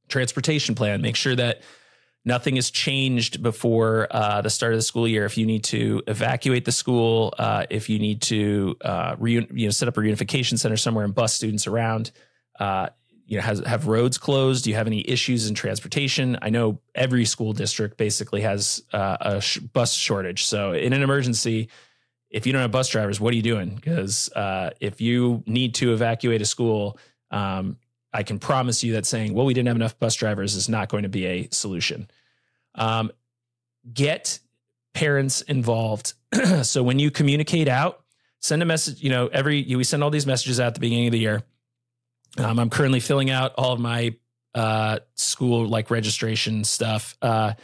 transportation 0.08 0.74
plan. 0.74 1.02
Make 1.02 1.16
sure 1.16 1.36
that 1.36 1.60
nothing 2.24 2.56
has 2.56 2.70
changed 2.70 3.42
before 3.42 4.06
uh, 4.10 4.40
the 4.40 4.50
start 4.50 4.72
of 4.72 4.78
the 4.78 4.82
school 4.82 5.08
year. 5.08 5.24
If 5.24 5.36
you 5.36 5.46
need 5.46 5.64
to 5.64 6.02
evacuate 6.06 6.64
the 6.64 6.72
school, 6.72 7.34
uh, 7.38 7.66
if 7.70 7.88
you 7.88 7.98
need 7.98 8.22
to 8.22 8.76
uh, 8.82 9.16
re- 9.18 9.46
you 9.52 9.66
know 9.66 9.70
set 9.70 9.88
up 9.88 9.96
a 9.96 10.00
reunification 10.00 10.58
center 10.58 10.76
somewhere 10.76 11.04
and 11.04 11.14
bus 11.14 11.34
students 11.34 11.66
around, 11.66 12.12
uh, 12.60 12.88
you 13.26 13.36
know, 13.38 13.42
has, 13.42 13.60
have 13.60 13.86
roads 13.86 14.18
closed? 14.18 14.64
Do 14.64 14.70
you 14.70 14.76
have 14.76 14.86
any 14.86 15.08
issues 15.08 15.48
in 15.48 15.54
transportation? 15.54 16.38
I 16.42 16.50
know 16.50 16.80
every 16.94 17.24
school 17.24 17.52
district 17.52 17.96
basically 17.96 18.42
has 18.42 18.82
uh, 18.92 19.16
a 19.20 19.40
sh- 19.40 19.58
bus 19.58 19.94
shortage. 19.94 20.44
So 20.44 20.72
in 20.72 20.92
an 20.92 21.02
emergency, 21.02 21.68
if 22.30 22.46
you 22.46 22.52
don't 22.52 22.62
have 22.62 22.70
bus 22.70 22.88
drivers, 22.88 23.20
what 23.20 23.32
are 23.32 23.36
you 23.36 23.42
doing? 23.42 23.74
Because 23.74 24.30
uh, 24.32 24.70
if 24.80 25.00
you 25.00 25.42
need 25.46 25.74
to 25.76 25.92
evacuate 25.92 26.42
a 26.42 26.44
school, 26.44 26.98
um, 27.30 27.76
I 28.12 28.22
can 28.22 28.38
promise 28.38 28.84
you 28.84 28.92
that 28.94 29.06
saying, 29.06 29.34
well, 29.34 29.46
we 29.46 29.54
didn't 29.54 29.68
have 29.68 29.76
enough 29.76 29.98
bus 29.98 30.14
drivers 30.14 30.54
is 30.54 30.68
not 30.68 30.88
going 30.88 31.04
to 31.04 31.08
be 31.08 31.26
a 31.26 31.48
solution. 31.50 32.10
Um, 32.74 33.10
get 33.92 34.38
parents 34.94 35.40
involved. 35.42 36.14
so 36.62 36.82
when 36.82 36.98
you 36.98 37.10
communicate 37.10 37.68
out, 37.68 38.02
send 38.40 38.62
a 38.62 38.66
message. 38.66 39.02
You 39.02 39.10
know, 39.10 39.28
every 39.28 39.64
we 39.74 39.84
send 39.84 40.04
all 40.04 40.10
these 40.10 40.26
messages 40.26 40.60
out 40.60 40.68
at 40.68 40.74
the 40.74 40.80
beginning 40.80 41.06
of 41.06 41.12
the 41.12 41.18
year. 41.18 41.42
Um, 42.38 42.58
I'm 42.58 42.70
currently 42.70 43.00
filling 43.00 43.30
out 43.30 43.52
all 43.56 43.72
of 43.72 43.80
my 43.80 44.14
uh, 44.54 44.98
school 45.14 45.66
like 45.66 45.90
registration 45.90 46.64
stuff, 46.64 47.16
uh, 47.22 47.54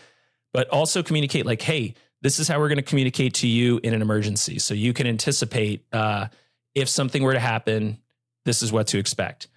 but 0.52 0.68
also 0.68 1.02
communicate 1.02 1.46
like, 1.46 1.62
hey, 1.62 1.94
this 2.22 2.38
is 2.38 2.48
how 2.48 2.58
we're 2.58 2.68
going 2.68 2.76
to 2.76 2.82
communicate 2.82 3.34
to 3.34 3.46
you 3.46 3.80
in 3.82 3.94
an 3.94 4.02
emergency, 4.02 4.58
so 4.58 4.74
you 4.74 4.92
can 4.92 5.06
anticipate 5.06 5.84
uh, 5.92 6.28
if 6.74 6.88
something 6.88 7.22
were 7.22 7.34
to 7.34 7.40
happen. 7.40 7.98
This 8.44 8.62
is 8.62 8.72
what 8.72 8.88
to 8.88 8.98
expect. 8.98 9.48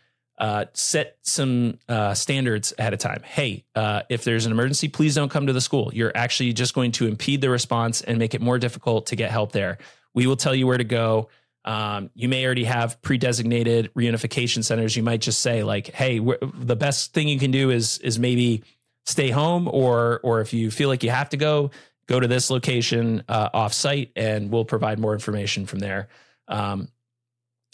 Uh, 0.42 0.66
set 0.74 1.18
some 1.22 1.78
uh, 1.88 2.16
standards 2.16 2.74
ahead 2.80 2.94
of 2.94 3.00
time. 3.00 3.22
Hey, 3.24 3.64
uh, 3.76 4.02
if 4.10 4.24
there's 4.24 4.48
an 4.48 4.52
emergency, 4.52 4.88
please 4.88 5.14
don't 5.14 5.30
come 5.30 5.46
to 5.46 5.54
the 5.54 5.62
school. 5.62 5.92
You're 5.94 6.12
actually 6.18 6.52
just 6.54 6.74
going 6.74 6.94
to 6.94 7.06
impede 7.06 7.42
the 7.42 7.50
response 7.52 8.02
and 8.02 8.18
make 8.18 8.34
it 8.34 8.42
more 8.42 8.58
difficult 8.58 9.06
to 9.08 9.16
get 9.16 9.30
help 9.30 9.52
there. 9.52 9.78
We 10.16 10.26
will 10.26 10.38
tell 10.38 10.56
you 10.56 10.66
where 10.66 10.80
to 10.80 10.84
go. 10.84 11.30
Um, 11.64 12.10
you 12.16 12.28
may 12.28 12.44
already 12.44 12.64
have 12.64 13.00
pre-designated 13.04 13.94
reunification 13.94 14.64
centers. 14.64 14.96
You 14.96 15.04
might 15.04 15.22
just 15.22 15.42
say 15.42 15.62
like, 15.62 15.90
"Hey, 15.94 16.18
the 16.18 16.76
best 16.76 17.14
thing 17.14 17.28
you 17.28 17.38
can 17.38 17.52
do 17.52 17.70
is 17.70 18.00
is 18.00 18.18
maybe 18.18 18.64
stay 19.06 19.30
home, 19.30 19.70
or 19.72 20.22
or 20.24 20.42
if 20.42 20.54
you 20.54 20.72
feel 20.72 20.90
like 20.90 21.04
you 21.04 21.12
have 21.12 21.30
to 21.30 21.38
go, 21.38 21.70
go 22.08 22.20
to 22.20 22.28
this 22.28 22.50
location 22.50 23.24
uh, 23.30 23.50
off 23.54 23.74
site, 23.74 24.12
and 24.16 24.50
we'll 24.50 24.66
provide 24.66 24.98
more 24.98 25.14
information 25.14 25.68
from 25.68 25.78
there." 25.78 26.08
Um, 26.48 26.88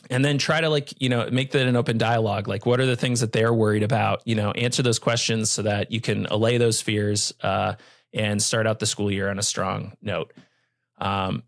and 0.10 0.24
then 0.24 0.38
try 0.38 0.62
to 0.62 0.70
like 0.70 0.94
you 1.02 1.10
know 1.10 1.30
make 1.32 1.52
that 1.52 1.68
an 1.68 1.76
open 1.76 1.98
dialogue. 1.98 2.48
Like 2.48 2.66
what 2.66 2.80
are 2.80 2.86
the 2.86 2.96
things 2.96 3.22
that 3.22 3.32
they're 3.32 3.54
worried 3.54 3.84
about? 3.84 4.22
You 4.26 4.36
know 4.36 4.52
answer 4.52 4.84
those 4.84 5.00
questions 5.00 5.52
so 5.52 5.64
that 5.64 5.92
you 5.92 6.02
can 6.02 6.26
allay 6.28 6.58
those 6.58 6.82
fears 6.82 7.34
uh, 7.42 7.76
and 8.14 8.42
start 8.42 8.68
out 8.68 8.80
the 8.80 8.86
school 8.86 9.12
year 9.12 9.30
on 9.30 9.40
a 9.40 9.44
strong 9.44 9.94
note. 10.02 10.34
Um, 10.98 11.44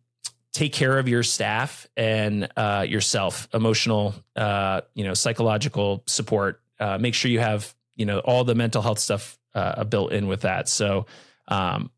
take 0.51 0.73
care 0.73 0.97
of 0.97 1.07
your 1.07 1.23
staff 1.23 1.87
and 1.95 2.49
uh, 2.57 2.85
yourself 2.87 3.47
emotional 3.53 4.15
uh, 4.35 4.81
you 4.93 5.03
know 5.03 5.13
psychological 5.13 6.03
support. 6.07 6.61
Uh, 6.79 6.97
make 6.97 7.13
sure 7.13 7.31
you 7.31 7.39
have 7.39 7.73
you 7.95 8.05
know 8.05 8.19
all 8.19 8.43
the 8.43 8.55
mental 8.55 8.81
health 8.81 8.99
stuff 8.99 9.37
uh, 9.55 9.83
built 9.83 10.11
in 10.11 10.27
with 10.27 10.41
that. 10.41 10.69
So 10.69 11.05
um, 11.47 11.91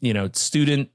you 0.00 0.14
know 0.14 0.30
student 0.32 0.90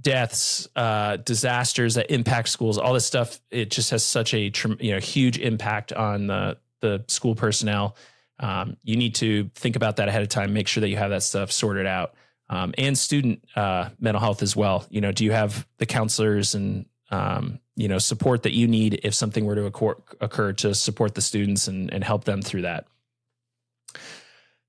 deaths, 0.00 0.68
uh, 0.76 1.16
disasters 1.16 1.94
that 1.94 2.10
impact 2.10 2.48
schools, 2.48 2.78
all 2.78 2.92
this 2.94 3.06
stuff, 3.06 3.40
it 3.50 3.70
just 3.70 3.90
has 3.90 4.04
such 4.04 4.34
a 4.34 4.52
you 4.80 4.92
know 4.92 4.98
huge 4.98 5.38
impact 5.38 5.92
on 5.92 6.26
the 6.26 6.58
the 6.80 7.04
school 7.08 7.34
personnel. 7.34 7.96
Um, 8.40 8.76
you 8.84 8.96
need 8.96 9.16
to 9.16 9.50
think 9.54 9.74
about 9.76 9.96
that 9.96 10.08
ahead 10.08 10.22
of 10.22 10.28
time. 10.28 10.52
Make 10.52 10.68
sure 10.68 10.80
that 10.80 10.88
you 10.88 10.96
have 10.96 11.10
that 11.10 11.22
stuff 11.22 11.50
sorted 11.50 11.86
out, 11.86 12.14
um, 12.48 12.72
and 12.78 12.96
student 12.96 13.44
uh, 13.56 13.90
mental 13.98 14.20
health 14.20 14.42
as 14.42 14.54
well. 14.54 14.86
You 14.90 15.00
know, 15.00 15.12
do 15.12 15.24
you 15.24 15.32
have 15.32 15.66
the 15.78 15.86
counselors 15.86 16.54
and 16.54 16.86
um, 17.10 17.58
you 17.74 17.88
know 17.88 17.98
support 17.98 18.44
that 18.44 18.52
you 18.52 18.68
need 18.68 19.00
if 19.02 19.14
something 19.14 19.44
were 19.44 19.56
to 19.56 19.66
occur, 19.66 19.96
occur 20.20 20.52
to 20.54 20.74
support 20.74 21.14
the 21.14 21.22
students 21.22 21.68
and, 21.68 21.92
and 21.92 22.04
help 22.04 22.24
them 22.24 22.42
through 22.42 22.62
that? 22.62 22.86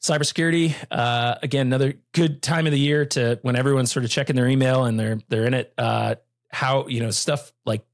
Cybersecurity 0.01 0.74
uh, 0.91 1.36
again 1.44 1.68
another 1.68 1.94
good 2.13 2.41
time 2.41 2.65
of 2.65 2.72
the 2.72 2.79
year 2.79 3.06
to 3.06 3.38
when 3.41 3.56
everyone's 3.56 3.91
sort 3.91 4.06
of 4.06 4.12
checking 4.12 4.36
their 4.36 4.48
email 4.48 4.86
and 4.86 5.00
they're 5.00 5.20
they're 5.27 5.46
in 5.46 5.53
it 5.53 5.74
uh, 5.77 6.15
how 6.50 6.88
you 6.88 7.01
know 7.01 7.12
stuff 7.12 7.51
like 7.65 7.86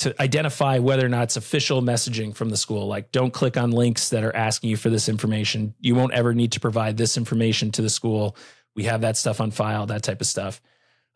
to 0.00 0.20
identify 0.20 0.78
whether 0.78 1.06
or 1.06 1.08
not 1.08 1.24
it's 1.24 1.36
official 1.36 1.80
messaging 1.80 2.34
from 2.34 2.50
the 2.50 2.56
school. 2.56 2.88
Like 2.88 3.12
don't 3.12 3.32
click 3.32 3.56
on 3.56 3.70
links 3.70 4.08
that 4.08 4.24
are 4.24 4.34
asking 4.34 4.70
you 4.70 4.76
for 4.76 4.90
this 4.90 5.08
information. 5.08 5.74
You 5.78 5.94
won't 5.94 6.12
ever 6.12 6.34
need 6.34 6.52
to 6.52 6.60
provide 6.60 6.96
this 6.96 7.16
information 7.16 7.70
to 7.72 7.82
the 7.82 7.90
school. 7.90 8.36
We 8.74 8.82
have 8.84 9.02
that 9.02 9.16
stuff 9.16 9.40
on 9.40 9.52
file 9.52 9.86
that 9.86 10.02
type 10.02 10.20
of 10.20 10.26
stuff. 10.26 10.60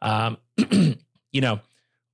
Um, 0.00 0.36
you 0.70 1.40
know 1.40 1.60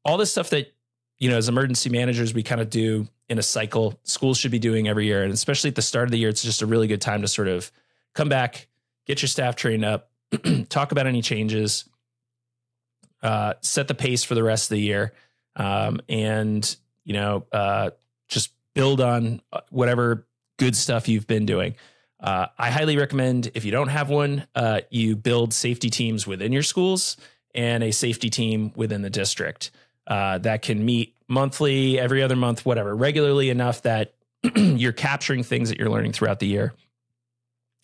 all 0.04 0.16
this 0.16 0.30
stuff 0.30 0.50
that 0.50 0.72
you 1.18 1.28
know 1.28 1.36
as 1.36 1.48
emergency 1.48 1.90
managers 1.90 2.32
we 2.32 2.42
kind 2.42 2.60
of 2.60 2.70
do 2.70 3.06
in 3.32 3.38
a 3.38 3.42
cycle. 3.42 3.98
Schools 4.04 4.38
should 4.38 4.50
be 4.50 4.58
doing 4.58 4.88
every 4.88 5.06
year. 5.06 5.24
And 5.24 5.32
especially 5.32 5.68
at 5.68 5.74
the 5.74 5.82
start 5.82 6.06
of 6.06 6.12
the 6.12 6.18
year, 6.18 6.28
it's 6.28 6.42
just 6.42 6.62
a 6.62 6.66
really 6.66 6.86
good 6.86 7.00
time 7.00 7.22
to 7.22 7.28
sort 7.28 7.48
of 7.48 7.72
come 8.14 8.28
back, 8.28 8.68
get 9.06 9.22
your 9.22 9.28
staff 9.28 9.56
trained 9.56 9.84
up, 9.84 10.10
talk 10.68 10.92
about 10.92 11.06
any 11.06 11.22
changes, 11.22 11.84
uh, 13.22 13.54
set 13.60 13.88
the 13.88 13.94
pace 13.94 14.24
for 14.24 14.34
the 14.34 14.42
rest 14.42 14.70
of 14.70 14.76
the 14.76 14.82
year, 14.82 15.12
um, 15.56 16.00
and 16.08 16.76
you 17.04 17.14
know, 17.14 17.44
uh, 17.52 17.90
just 18.28 18.52
build 18.74 19.00
on 19.00 19.40
uh, 19.52 19.60
whatever 19.70 20.26
good 20.58 20.76
stuff 20.76 21.08
you've 21.08 21.26
been 21.26 21.46
doing. 21.46 21.74
Uh, 22.20 22.46
I 22.56 22.70
highly 22.70 22.96
recommend 22.96 23.50
if 23.54 23.64
you 23.64 23.72
don't 23.72 23.88
have 23.88 24.08
one, 24.08 24.46
uh, 24.54 24.82
you 24.90 25.16
build 25.16 25.52
safety 25.52 25.90
teams 25.90 26.26
within 26.26 26.52
your 26.52 26.62
schools 26.62 27.16
and 27.54 27.82
a 27.82 27.90
safety 27.90 28.30
team 28.30 28.72
within 28.76 29.02
the 29.02 29.10
district 29.10 29.72
uh, 30.06 30.38
that 30.38 30.62
can 30.62 30.84
meet 30.84 31.14
monthly, 31.28 31.98
every 31.98 32.22
other 32.22 32.36
month, 32.36 32.64
whatever, 32.64 32.94
regularly 32.94 33.50
enough 33.50 33.82
that 33.82 34.14
you're 34.54 34.92
capturing 34.92 35.42
things 35.42 35.68
that 35.68 35.78
you're 35.78 35.90
learning 35.90 36.12
throughout 36.12 36.38
the 36.38 36.46
year, 36.46 36.74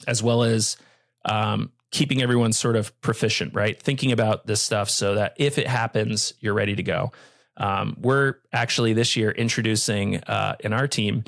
as 0.06 0.22
well 0.22 0.42
as 0.42 0.76
um, 1.24 1.72
keeping 1.90 2.22
everyone 2.22 2.52
sort 2.52 2.76
of 2.76 2.98
proficient, 3.00 3.54
right? 3.54 3.80
Thinking 3.80 4.12
about 4.12 4.46
this 4.46 4.62
stuff 4.62 4.90
so 4.90 5.14
that 5.14 5.34
if 5.37 5.58
it 5.58 5.66
happens, 5.66 6.34
you're 6.40 6.54
ready 6.54 6.76
to 6.76 6.82
go. 6.82 7.12
Um, 7.56 7.96
we're 8.00 8.37
actually 8.52 8.92
this 8.92 9.16
year 9.16 9.30
introducing 9.30 10.18
uh, 10.18 10.56
in 10.61 10.72
our 10.72 10.87
team 10.87 11.24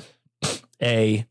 a 0.81 1.25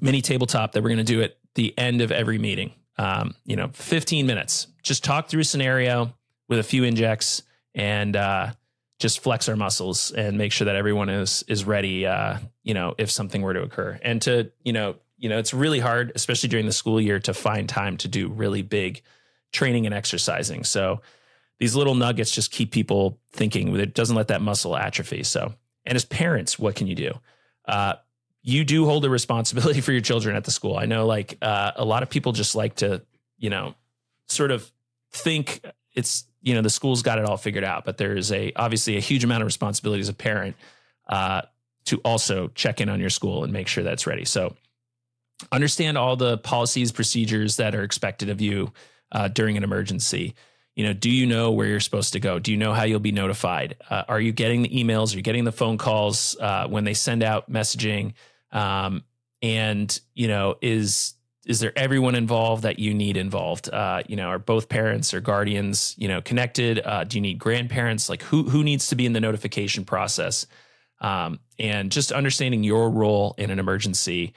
mini 0.00 0.20
tabletop 0.20 0.72
that 0.72 0.82
we're 0.82 0.90
going 0.90 0.98
to 0.98 1.04
do 1.04 1.22
at 1.22 1.38
the 1.54 1.76
end 1.78 2.00
of 2.00 2.12
every 2.12 2.38
meeting. 2.38 2.72
Um, 2.98 3.34
you 3.44 3.56
know, 3.56 3.68
15 3.72 4.26
minutes, 4.26 4.66
just 4.82 5.04
talk 5.04 5.28
through 5.28 5.42
a 5.42 5.44
scenario 5.44 6.12
with 6.48 6.58
a 6.58 6.64
few 6.64 6.84
injects 6.84 7.42
and 7.74 8.16
uh, 8.16 8.52
just 8.98 9.20
flex 9.20 9.48
our 9.48 9.56
muscles 9.56 10.10
and 10.10 10.36
make 10.36 10.50
sure 10.50 10.64
that 10.64 10.74
everyone 10.74 11.08
is 11.08 11.44
is 11.46 11.64
ready. 11.64 12.06
Uh, 12.06 12.38
you 12.64 12.74
know, 12.74 12.94
if 12.98 13.10
something 13.10 13.42
were 13.42 13.54
to 13.54 13.62
occur, 13.62 13.98
and 14.02 14.20
to 14.22 14.50
you 14.64 14.72
know, 14.72 14.96
you 15.18 15.28
know, 15.28 15.38
it's 15.38 15.52
really 15.52 15.80
hard, 15.80 16.12
especially 16.14 16.48
during 16.48 16.66
the 16.66 16.72
school 16.72 17.00
year, 17.00 17.18
to 17.20 17.34
find 17.34 17.68
time 17.68 17.96
to 17.98 18.08
do 18.08 18.28
really 18.28 18.62
big 18.62 19.02
training 19.52 19.84
and 19.84 19.94
exercising. 19.94 20.64
So 20.64 21.00
these 21.58 21.74
little 21.74 21.94
nuggets 21.94 22.30
just 22.30 22.50
keep 22.50 22.70
people 22.70 23.18
thinking. 23.32 23.74
It 23.76 23.94
doesn't 23.94 24.14
let 24.14 24.28
that 24.28 24.40
muscle 24.40 24.76
atrophy. 24.76 25.24
So, 25.24 25.54
and 25.84 25.96
as 25.96 26.04
parents, 26.04 26.58
what 26.58 26.76
can 26.76 26.86
you 26.86 26.94
do? 26.94 27.12
Uh, 27.66 27.94
you 28.42 28.64
do 28.64 28.84
hold 28.84 29.04
a 29.04 29.10
responsibility 29.10 29.80
for 29.82 29.92
your 29.92 30.00
children 30.00 30.36
at 30.36 30.44
the 30.44 30.50
school. 30.50 30.76
I 30.76 30.86
know, 30.86 31.06
like 31.06 31.36
uh, 31.42 31.72
a 31.76 31.84
lot 31.84 32.02
of 32.02 32.10
people 32.10 32.32
just 32.32 32.54
like 32.54 32.76
to, 32.76 33.02
you 33.38 33.50
know, 33.50 33.74
sort 34.26 34.50
of 34.50 34.70
think 35.10 35.60
it's 35.94 36.24
you 36.42 36.54
know 36.54 36.62
the 36.62 36.70
school's 36.70 37.02
got 37.02 37.18
it 37.18 37.24
all 37.24 37.36
figured 37.36 37.64
out, 37.64 37.84
but 37.84 37.98
there 37.98 38.16
is 38.16 38.30
a 38.30 38.52
obviously 38.54 38.96
a 38.96 39.00
huge 39.00 39.24
amount 39.24 39.42
of 39.42 39.46
responsibility 39.46 40.00
as 40.00 40.08
a 40.08 40.14
parent 40.14 40.54
uh, 41.08 41.42
to 41.86 41.98
also 42.04 42.48
check 42.48 42.80
in 42.80 42.88
on 42.88 43.00
your 43.00 43.10
school 43.10 43.42
and 43.42 43.52
make 43.52 43.66
sure 43.66 43.82
that's 43.82 44.06
ready. 44.06 44.24
So 44.24 44.54
understand 45.52 45.96
all 45.96 46.16
the 46.16 46.38
policies, 46.38 46.92
procedures 46.92 47.56
that 47.56 47.74
are 47.74 47.82
expected 47.82 48.28
of 48.28 48.40
you 48.40 48.72
uh, 49.12 49.28
during 49.28 49.56
an 49.56 49.64
emergency. 49.64 50.34
You 50.74 50.84
know, 50.84 50.92
do 50.92 51.10
you 51.10 51.26
know 51.26 51.50
where 51.50 51.66
you're 51.66 51.80
supposed 51.80 52.12
to 52.12 52.20
go? 52.20 52.38
Do 52.38 52.52
you 52.52 52.56
know 52.56 52.72
how 52.72 52.84
you'll 52.84 53.00
be 53.00 53.12
notified? 53.12 53.76
Uh, 53.90 54.04
are 54.08 54.20
you 54.20 54.32
getting 54.32 54.62
the 54.62 54.68
emails? 54.68 55.12
Are 55.12 55.16
you 55.16 55.22
getting 55.22 55.44
the 55.44 55.52
phone 55.52 55.76
calls 55.76 56.36
uh, 56.40 56.68
when 56.68 56.84
they 56.84 56.94
send 56.94 57.22
out 57.22 57.50
messaging? 57.50 58.12
Um, 58.52 59.02
and 59.42 59.98
you 60.14 60.28
know, 60.28 60.56
is 60.60 61.14
is 61.46 61.60
there 61.60 61.76
everyone 61.76 62.14
involved 62.14 62.62
that 62.64 62.78
you 62.78 62.92
need 62.92 63.16
involved? 63.16 63.70
Uh, 63.70 64.02
you 64.06 64.16
know, 64.16 64.28
are 64.28 64.38
both 64.38 64.68
parents 64.68 65.14
or 65.14 65.20
guardians, 65.20 65.94
you 65.96 66.06
know, 66.06 66.20
connected? 66.20 66.80
Uh, 66.84 67.04
do 67.04 67.16
you 67.16 67.22
need 67.22 67.38
grandparents? 67.38 68.08
Like 68.08 68.22
who 68.22 68.44
who 68.44 68.62
needs 68.62 68.88
to 68.88 68.96
be 68.96 69.06
in 69.06 69.14
the 69.14 69.20
notification 69.20 69.84
process? 69.84 70.46
Um, 71.00 71.40
and 71.58 71.90
just 71.90 72.12
understanding 72.12 72.64
your 72.64 72.90
role 72.90 73.34
in 73.38 73.50
an 73.50 73.58
emergency 73.58 74.34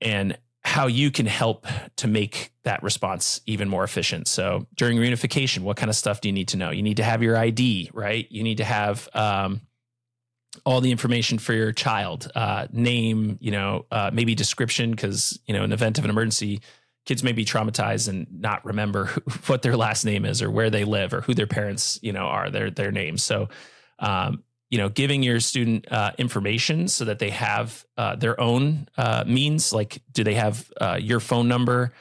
and 0.00 0.38
how 0.62 0.86
you 0.86 1.10
can 1.10 1.26
help 1.26 1.66
to 1.96 2.06
make 2.06 2.52
that 2.64 2.82
response 2.82 3.40
even 3.46 3.68
more 3.68 3.82
efficient. 3.82 4.28
So 4.28 4.66
during 4.74 4.98
reunification, 4.98 5.60
what 5.60 5.76
kind 5.76 5.88
of 5.88 5.96
stuff 5.96 6.20
do 6.20 6.28
you 6.28 6.32
need 6.32 6.48
to 6.48 6.56
know? 6.56 6.70
You 6.70 6.82
need 6.82 6.98
to 6.98 7.02
have 7.02 7.22
your 7.22 7.36
ID, 7.36 7.90
right? 7.94 8.26
You 8.30 8.42
need 8.42 8.58
to 8.58 8.64
have 8.64 9.08
um, 9.14 9.62
all 10.66 10.80
the 10.80 10.90
information 10.90 11.38
for 11.38 11.54
your 11.54 11.72
child, 11.72 12.30
uh, 12.34 12.66
name, 12.72 13.38
you 13.40 13.50
know, 13.50 13.86
uh, 13.90 14.10
maybe 14.12 14.34
description, 14.34 14.90
because 14.90 15.38
you 15.46 15.54
know, 15.54 15.64
in 15.64 15.70
the 15.70 15.74
event 15.74 15.98
of 15.98 16.04
an 16.04 16.10
emergency, 16.10 16.60
kids 17.06 17.22
may 17.22 17.32
be 17.32 17.44
traumatized 17.44 18.08
and 18.08 18.26
not 18.30 18.64
remember 18.64 19.06
who, 19.06 19.20
what 19.46 19.62
their 19.62 19.76
last 19.76 20.04
name 20.04 20.24
is 20.24 20.42
or 20.42 20.50
where 20.50 20.70
they 20.70 20.84
live 20.84 21.14
or 21.14 21.22
who 21.22 21.34
their 21.34 21.46
parents, 21.46 21.98
you 22.02 22.12
know, 22.12 22.24
are 22.24 22.50
their 22.50 22.70
their 22.70 22.92
names. 22.92 23.22
So, 23.22 23.48
um, 23.98 24.42
you 24.70 24.78
know, 24.78 24.88
giving 24.88 25.22
your 25.22 25.40
student 25.40 25.90
uh, 25.90 26.12
information 26.16 26.88
so 26.88 27.04
that 27.04 27.18
they 27.18 27.30
have 27.30 27.84
uh, 27.98 28.16
their 28.16 28.40
own 28.40 28.88
uh, 28.96 29.24
means. 29.26 29.72
Like, 29.72 30.02
do 30.12 30.24
they 30.24 30.34
have 30.34 30.70
uh, 30.80 30.98
your 31.00 31.20
phone 31.20 31.48
number? 31.48 31.92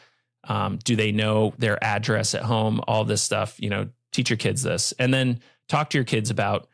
Um, 0.44 0.78
do 0.84 0.96
they 0.96 1.12
know 1.12 1.54
their 1.58 1.84
address 1.84 2.36
at 2.36 2.44
home? 2.44 2.82
All 2.88 3.04
this 3.06 3.22
stuff. 3.22 3.60
You 3.60 3.70
know, 3.70 3.90
teach 4.12 4.30
your 4.30 4.38
kids 4.38 4.64
this, 4.64 4.94
and 5.00 5.14
then 5.14 5.42
talk 5.68 5.90
to 5.92 5.98
your 5.98 6.06
kids 6.06 6.30
about 6.30 6.68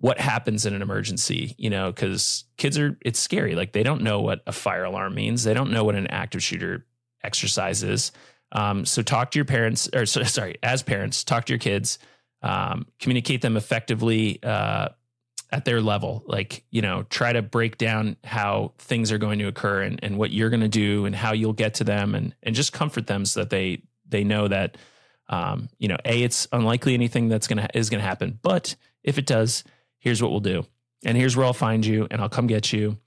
what 0.00 0.20
happens 0.20 0.64
in 0.64 0.74
an 0.74 0.82
emergency, 0.82 1.54
you 1.58 1.70
know, 1.70 1.90
because 1.90 2.44
kids 2.56 2.78
are, 2.78 2.96
it's 3.04 3.18
scary. 3.18 3.56
Like 3.56 3.72
they 3.72 3.82
don't 3.82 4.02
know 4.02 4.20
what 4.20 4.42
a 4.46 4.52
fire 4.52 4.84
alarm 4.84 5.14
means. 5.14 5.42
They 5.42 5.54
don't 5.54 5.72
know 5.72 5.82
what 5.82 5.96
an 5.96 6.06
active 6.06 6.42
shooter 6.42 6.86
exercise 7.24 7.82
is. 7.82 8.12
Um, 8.52 8.84
so 8.84 9.02
talk 9.02 9.32
to 9.32 9.38
your 9.38 9.44
parents, 9.44 9.88
or 9.92 10.06
so, 10.06 10.22
sorry, 10.22 10.56
as 10.62 10.82
parents, 10.82 11.24
talk 11.24 11.46
to 11.46 11.52
your 11.52 11.58
kids, 11.58 11.98
um, 12.42 12.86
communicate 13.00 13.42
them 13.42 13.56
effectively 13.56 14.40
uh, 14.42 14.90
at 15.50 15.64
their 15.64 15.80
level. 15.80 16.22
Like, 16.26 16.64
you 16.70 16.82
know, 16.82 17.04
try 17.04 17.32
to 17.32 17.42
break 17.42 17.78
down 17.78 18.16
how 18.24 18.72
things 18.78 19.10
are 19.10 19.18
going 19.18 19.38
to 19.38 19.46
occur 19.46 19.82
and, 19.82 19.98
and 20.02 20.18
what 20.18 20.30
you're 20.30 20.50
going 20.50 20.60
to 20.60 20.68
do 20.68 21.06
and 21.06 21.14
how 21.14 21.32
you'll 21.32 21.52
get 21.54 21.74
to 21.74 21.84
them 21.84 22.14
and, 22.14 22.34
and 22.42 22.54
just 22.54 22.72
comfort 22.72 23.06
them 23.06 23.24
so 23.24 23.40
that 23.40 23.50
they, 23.50 23.82
they 24.06 24.24
know 24.24 24.48
that, 24.48 24.76
um, 25.28 25.68
you 25.78 25.88
know, 25.88 25.96
A, 26.04 26.22
it's 26.22 26.46
unlikely 26.52 26.94
anything 26.94 27.28
that's 27.28 27.46
going 27.46 27.58
to, 27.58 27.78
is 27.78 27.88
going 27.90 28.00
to 28.00 28.06
happen. 28.06 28.38
But 28.42 28.76
if 29.02 29.18
it 29.18 29.26
does, 29.26 29.64
here's 29.98 30.22
what 30.22 30.30
we'll 30.30 30.40
do. 30.40 30.66
And 31.04 31.16
here's 31.16 31.36
where 31.36 31.46
I'll 31.46 31.52
find 31.52 31.84
you 31.84 32.08
and 32.10 32.20
I'll 32.20 32.28
come 32.28 32.46
get 32.46 32.72
you. 32.72 32.98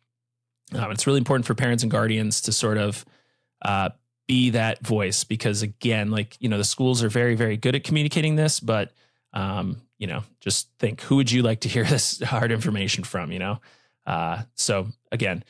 Um, 0.74 0.92
it's 0.92 1.06
really 1.06 1.20
important 1.20 1.46
for 1.46 1.54
parents 1.54 1.84
and 1.84 1.92
guardians 1.92 2.42
to 2.42 2.52
sort 2.52 2.78
of 2.78 3.06
uh, 3.62 3.90
be 4.28 4.52
that 4.52 4.86
voice 4.86 5.26
because 5.26 5.62
again, 5.62 6.10
like, 6.10 6.38
you 6.40 6.48
know, 6.48 6.58
the 6.58 6.64
schools 6.64 7.04
are 7.04 7.10
very, 7.10 7.36
very 7.36 7.58
good 7.58 7.76
at 7.76 7.84
communicating 7.84 8.36
this, 8.36 8.60
but 8.60 8.94
um, 9.34 9.82
you 10.02 10.08
know, 10.08 10.24
just 10.40 10.68
think 10.80 11.00
who 11.02 11.18
would 11.18 11.32
you 11.32 11.44
like 11.44 11.62
to 11.62 11.70
hear 11.70 11.84
this 11.90 12.20
hard 12.22 12.52
information 12.52 13.06
from, 13.06 13.32
you 13.32 13.40
know? 13.40 13.62
Uh, 14.06 14.42
so 14.56 14.88
again, 15.12 15.44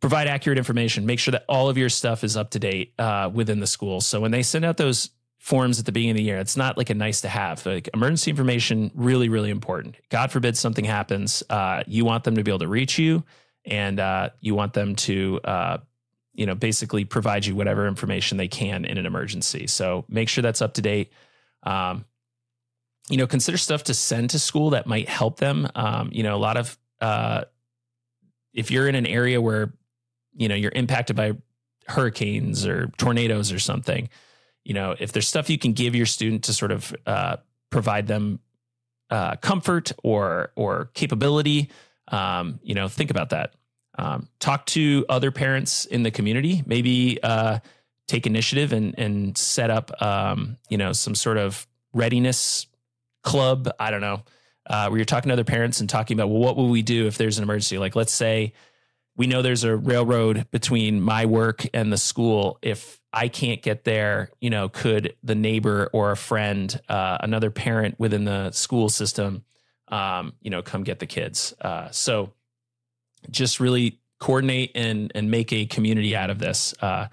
provide 0.00 0.28
accurate 0.28 0.58
information, 0.58 1.06
make 1.06 1.18
sure 1.18 1.32
that 1.32 1.46
all 1.48 1.70
of 1.70 1.78
your 1.78 1.88
stuff 1.88 2.22
is 2.22 2.36
up 2.36 2.50
to 2.50 2.58
date 2.58 2.92
uh, 2.98 3.30
within 3.32 3.58
the 3.58 3.66
school. 3.66 4.02
So 4.02 4.20
when 4.20 4.30
they 4.30 4.42
send 4.42 4.66
out 4.66 4.76
those 4.76 5.10
forms 5.38 5.78
at 5.78 5.86
the 5.86 5.92
beginning 5.92 6.10
of 6.10 6.16
the 6.18 6.22
year, 6.24 6.36
it's 6.36 6.58
not 6.58 6.76
like 6.76 6.90
a 6.90 6.94
nice 6.94 7.22
to 7.22 7.28
have. 7.28 7.64
Like 7.64 7.88
emergency 7.94 8.30
information, 8.30 8.90
really, 8.94 9.30
really 9.30 9.48
important. 9.48 9.96
God 10.10 10.30
forbid 10.30 10.58
something 10.58 10.84
happens, 10.84 11.42
uh, 11.48 11.82
you 11.86 12.04
want 12.04 12.24
them 12.24 12.34
to 12.34 12.44
be 12.44 12.50
able 12.50 12.58
to 12.58 12.68
reach 12.68 12.98
you, 12.98 13.24
and 13.64 13.98
uh, 13.98 14.28
you 14.40 14.54
want 14.54 14.74
them 14.74 14.94
to, 14.96 15.40
uh, 15.42 15.78
you 16.34 16.44
know, 16.44 16.54
basically 16.54 17.06
provide 17.06 17.46
you 17.46 17.56
whatever 17.56 17.88
information 17.88 18.36
they 18.36 18.48
can 18.48 18.84
in 18.84 18.98
an 18.98 19.06
emergency. 19.06 19.66
So 19.66 20.04
make 20.06 20.28
sure 20.28 20.42
that's 20.42 20.60
up 20.60 20.74
to 20.74 20.82
date. 20.82 21.10
Um, 21.62 22.04
you 23.08 23.16
know, 23.16 23.26
consider 23.26 23.56
stuff 23.56 23.84
to 23.84 23.94
send 23.94 24.30
to 24.30 24.38
school 24.38 24.70
that 24.70 24.86
might 24.86 25.08
help 25.08 25.38
them. 25.38 25.68
Um, 25.74 26.10
you 26.12 26.22
know, 26.22 26.34
a 26.34 26.38
lot 26.38 26.56
of 26.56 26.76
uh, 27.00 27.44
if 28.52 28.70
you're 28.70 28.88
in 28.88 28.94
an 28.94 29.06
area 29.06 29.40
where 29.40 29.72
you 30.34 30.48
know 30.48 30.54
you're 30.54 30.72
impacted 30.74 31.16
by 31.16 31.32
hurricanes 31.86 32.66
or 32.66 32.88
tornadoes 32.96 33.52
or 33.52 33.58
something, 33.58 34.08
you 34.64 34.74
know, 34.74 34.96
if 34.98 35.12
there's 35.12 35.28
stuff 35.28 35.48
you 35.48 35.58
can 35.58 35.72
give 35.72 35.94
your 35.94 36.06
student 36.06 36.44
to 36.44 36.52
sort 36.52 36.72
of 36.72 36.94
uh, 37.06 37.36
provide 37.70 38.08
them 38.08 38.40
uh, 39.10 39.36
comfort 39.36 39.92
or 40.02 40.50
or 40.56 40.90
capability, 40.94 41.70
um, 42.08 42.58
you 42.62 42.74
know, 42.74 42.88
think 42.88 43.10
about 43.10 43.30
that. 43.30 43.54
Um, 43.98 44.28
talk 44.40 44.66
to 44.66 45.06
other 45.08 45.30
parents 45.30 45.84
in 45.86 46.02
the 46.02 46.10
community. 46.10 46.62
Maybe 46.66 47.22
uh, 47.22 47.60
take 48.08 48.26
initiative 48.26 48.72
and 48.72 48.98
and 48.98 49.38
set 49.38 49.70
up, 49.70 50.02
um, 50.02 50.56
you 50.68 50.76
know, 50.76 50.92
some 50.92 51.14
sort 51.14 51.38
of 51.38 51.66
readiness 51.92 52.66
club. 53.26 53.68
I 53.78 53.90
don't 53.90 54.00
know. 54.00 54.22
Uh, 54.68 54.88
where 54.88 54.98
you're 54.98 55.04
talking 55.04 55.28
to 55.28 55.34
other 55.34 55.44
parents 55.44 55.80
and 55.80 55.90
talking 55.90 56.16
about, 56.16 56.28
well, 56.28 56.40
what 56.40 56.56
will 56.56 56.70
we 56.70 56.82
do 56.82 57.06
if 57.06 57.18
there's 57.18 57.36
an 57.38 57.44
emergency? 57.44 57.78
Like, 57.78 57.94
let's 57.94 58.12
say 58.12 58.54
we 59.16 59.26
know 59.26 59.42
there's 59.42 59.64
a 59.64 59.76
railroad 59.76 60.46
between 60.50 61.00
my 61.00 61.26
work 61.26 61.66
and 61.74 61.92
the 61.92 61.96
school. 61.96 62.58
If 62.62 63.00
I 63.12 63.28
can't 63.28 63.62
get 63.62 63.84
there, 63.84 64.30
you 64.40 64.50
know, 64.50 64.68
could 64.68 65.14
the 65.22 65.34
neighbor 65.34 65.88
or 65.92 66.10
a 66.10 66.16
friend, 66.16 66.80
uh, 66.88 67.18
another 67.20 67.50
parent 67.50 67.98
within 67.98 68.24
the 68.24 68.50
school 68.52 68.88
system, 68.88 69.44
um, 69.88 70.32
you 70.40 70.50
know, 70.50 70.62
come 70.62 70.82
get 70.82 70.98
the 70.98 71.06
kids? 71.06 71.54
Uh, 71.60 71.90
so 71.90 72.32
just 73.30 73.60
really 73.60 74.00
coordinate 74.18 74.72
and 74.74 75.12
and 75.14 75.30
make 75.30 75.52
a 75.52 75.66
community 75.66 76.16
out 76.16 76.30
of 76.30 76.38
this. 76.38 76.74
Uh, 76.80 77.06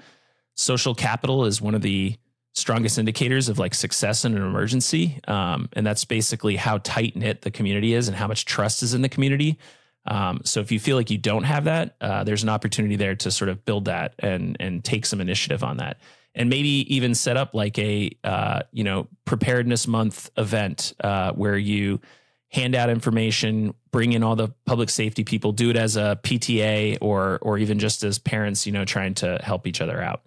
social 0.56 0.95
capital 0.95 1.45
is 1.45 1.62
one 1.62 1.76
of 1.76 1.82
the 1.82 2.15
strongest 2.53 2.97
indicators 2.97 3.49
of 3.49 3.59
like 3.59 3.73
success 3.73 4.25
in 4.25 4.35
an 4.37 4.43
emergency. 4.43 5.19
Um, 5.27 5.69
and 5.73 5.85
that's 5.85 6.05
basically 6.05 6.55
how 6.55 6.77
tight 6.79 7.15
knit 7.15 7.41
the 7.41 7.51
community 7.51 7.93
is 7.93 8.07
and 8.07 8.15
how 8.15 8.27
much 8.27 8.45
trust 8.45 8.83
is 8.83 8.93
in 8.93 9.01
the 9.01 9.09
community. 9.09 9.57
Um, 10.05 10.41
so 10.43 10.59
if 10.59 10.71
you 10.71 10.79
feel 10.79 10.97
like 10.97 11.09
you 11.09 11.17
don't 11.17 11.43
have 11.43 11.63
that, 11.63 11.95
uh, 12.01 12.23
there's 12.23 12.43
an 12.43 12.49
opportunity 12.49 12.95
there 12.95 13.15
to 13.15 13.31
sort 13.31 13.49
of 13.49 13.63
build 13.65 13.85
that 13.85 14.13
and 14.19 14.57
and 14.59 14.83
take 14.83 15.05
some 15.05 15.21
initiative 15.21 15.63
on 15.63 15.77
that, 15.77 15.97
and 16.35 16.49
maybe 16.49 16.93
even 16.93 17.15
set 17.15 17.37
up 17.37 17.53
like 17.53 17.79
a 17.79 18.11
uh, 18.23 18.63
you 18.71 18.83
know 18.83 19.07
preparedness 19.25 19.87
month 19.87 20.29
event 20.37 20.93
uh, 21.01 21.31
where 21.31 21.57
you 21.57 22.01
hand 22.49 22.75
out 22.75 22.89
information, 22.89 23.73
bring 23.91 24.11
in 24.11 24.23
all 24.23 24.35
the 24.35 24.49
public 24.65 24.89
safety 24.89 25.23
people, 25.23 25.53
do 25.53 25.69
it 25.69 25.77
as 25.77 25.95
a 25.95 26.19
PTA 26.21 26.97
or 26.99 27.39
or 27.41 27.57
even 27.57 27.79
just 27.79 28.03
as 28.03 28.19
parents, 28.19 28.65
you 28.65 28.73
know, 28.73 28.83
trying 28.83 29.13
to 29.15 29.39
help 29.41 29.65
each 29.67 29.79
other 29.79 30.01
out. 30.01 30.21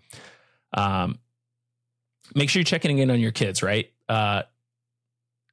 Um, 0.73 1.19
make 2.35 2.51
sure 2.51 2.61
you're 2.61 2.65
checking 2.65 2.99
in 2.99 3.11
on 3.11 3.21
your 3.21 3.33
kids, 3.33 3.63
right? 3.63 3.91
Uh, 4.09 4.43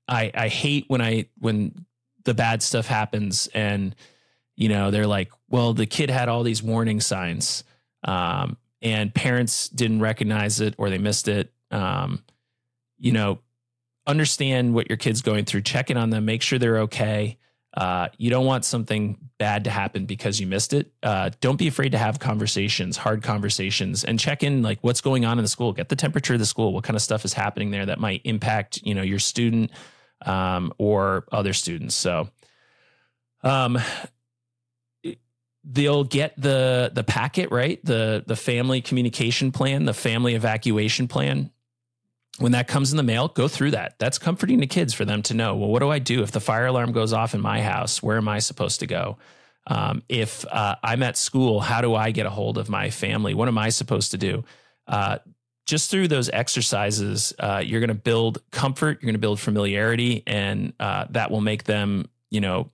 I 0.07 0.31
I 0.33 0.47
hate 0.47 0.85
when 0.87 1.01
I 1.01 1.27
when 1.39 1.85
the 2.23 2.33
bad 2.33 2.63
stuff 2.63 2.87
happens 2.87 3.47
and 3.53 3.95
you 4.55 4.69
know 4.69 4.91
they're 4.91 5.07
like, 5.07 5.31
well, 5.49 5.73
the 5.73 5.85
kid 5.85 6.09
had 6.09 6.29
all 6.29 6.43
these 6.43 6.63
warning 6.63 7.01
signs, 7.01 7.63
um, 8.03 8.57
and 8.81 9.13
parents 9.13 9.69
didn't 9.69 10.01
recognize 10.01 10.59
it 10.59 10.75
or 10.77 10.89
they 10.89 10.97
missed 10.97 11.27
it. 11.27 11.51
Um, 11.71 12.23
you 12.99 13.11
know, 13.11 13.39
understand 14.05 14.73
what 14.73 14.89
your 14.89 14.97
kid's 14.97 15.21
going 15.21 15.45
through, 15.45 15.61
check 15.61 15.89
in 15.89 15.97
on 15.97 16.09
them, 16.09 16.25
make 16.25 16.41
sure 16.41 16.59
they're 16.59 16.79
okay. 16.81 17.37
Uh, 17.75 18.07
you 18.17 18.29
don't 18.29 18.45
want 18.45 18.65
something 18.65 19.17
bad 19.39 19.63
to 19.63 19.69
happen 19.71 20.05
because 20.05 20.39
you 20.39 20.45
missed 20.45 20.73
it. 20.73 20.91
Uh, 21.01 21.31
don't 21.41 21.57
be 21.57 21.67
afraid 21.67 21.93
to 21.93 21.97
have 21.97 22.19
conversations, 22.19 22.97
hard 22.97 23.23
conversations, 23.23 24.03
and 24.03 24.19
check 24.19 24.43
in 24.43 24.61
like 24.61 24.77
what's 24.81 25.01
going 25.01 25.25
on 25.25 25.39
in 25.39 25.43
the 25.43 25.49
school. 25.49 25.73
Get 25.73 25.89
the 25.89 25.95
temperature 25.95 26.33
of 26.33 26.39
the 26.39 26.45
school. 26.45 26.71
What 26.71 26.83
kind 26.83 26.95
of 26.95 27.01
stuff 27.01 27.25
is 27.25 27.33
happening 27.33 27.71
there 27.71 27.87
that 27.87 27.99
might 27.99 28.21
impact 28.25 28.81
you 28.83 28.93
know 28.93 29.01
your 29.01 29.19
student 29.19 29.71
um, 30.23 30.71
or 30.77 31.25
other 31.31 31.53
students. 31.53 31.95
So, 31.95 32.29
um, 33.41 33.79
they'll 35.63 36.03
get 36.03 36.39
the 36.39 36.91
the 36.93 37.03
packet 37.03 37.49
right, 37.49 37.83
the 37.83 38.23
the 38.27 38.35
family 38.35 38.81
communication 38.81 39.51
plan, 39.51 39.85
the 39.85 39.93
family 39.95 40.35
evacuation 40.35 41.07
plan 41.07 41.49
when 42.39 42.53
that 42.53 42.67
comes 42.67 42.91
in 42.91 42.97
the 42.97 43.03
mail, 43.03 43.27
go 43.27 43.47
through 43.47 43.71
that. 43.71 43.99
That's 43.99 44.17
comforting 44.17 44.61
to 44.61 44.67
kids 44.67 44.93
for 44.93 45.05
them 45.05 45.21
to 45.23 45.33
know. 45.33 45.55
Well, 45.55 45.69
what 45.69 45.79
do 45.79 45.89
I 45.89 45.99
do 45.99 46.23
if 46.23 46.31
the 46.31 46.39
fire 46.39 46.65
alarm 46.65 46.91
goes 46.91 47.13
off 47.13 47.33
in 47.33 47.41
my 47.41 47.61
house? 47.61 48.01
Where 48.01 48.17
am 48.17 48.27
I 48.27 48.39
supposed 48.39 48.79
to 48.79 48.87
go? 48.87 49.17
Um, 49.67 50.03
if 50.09 50.45
uh, 50.47 50.75
I'm 50.83 51.03
at 51.03 51.15
school, 51.15 51.59
how 51.59 51.81
do 51.81 51.95
I 51.95 52.11
get 52.11 52.25
a 52.25 52.29
hold 52.29 52.57
of 52.57 52.69
my 52.69 52.89
family? 52.89 53.33
What 53.33 53.47
am 53.47 53.57
I 53.57 53.69
supposed 53.69 54.11
to 54.11 54.17
do? 54.17 54.43
Uh, 54.87 55.19
just 55.65 55.89
through 55.89 56.09
those 56.09 56.29
exercises, 56.29 57.33
uh, 57.39 57.61
you're 57.63 57.79
going 57.79 57.87
to 57.87 57.93
build 57.93 58.41
comfort, 58.51 59.01
you're 59.01 59.07
going 59.07 59.13
to 59.13 59.19
build 59.19 59.39
familiarity, 59.39 60.23
and 60.27 60.73
uh, 60.79 61.05
that 61.11 61.31
will 61.31 61.39
make 61.39 61.63
them, 61.63 62.09
you 62.29 62.41
know, 62.41 62.71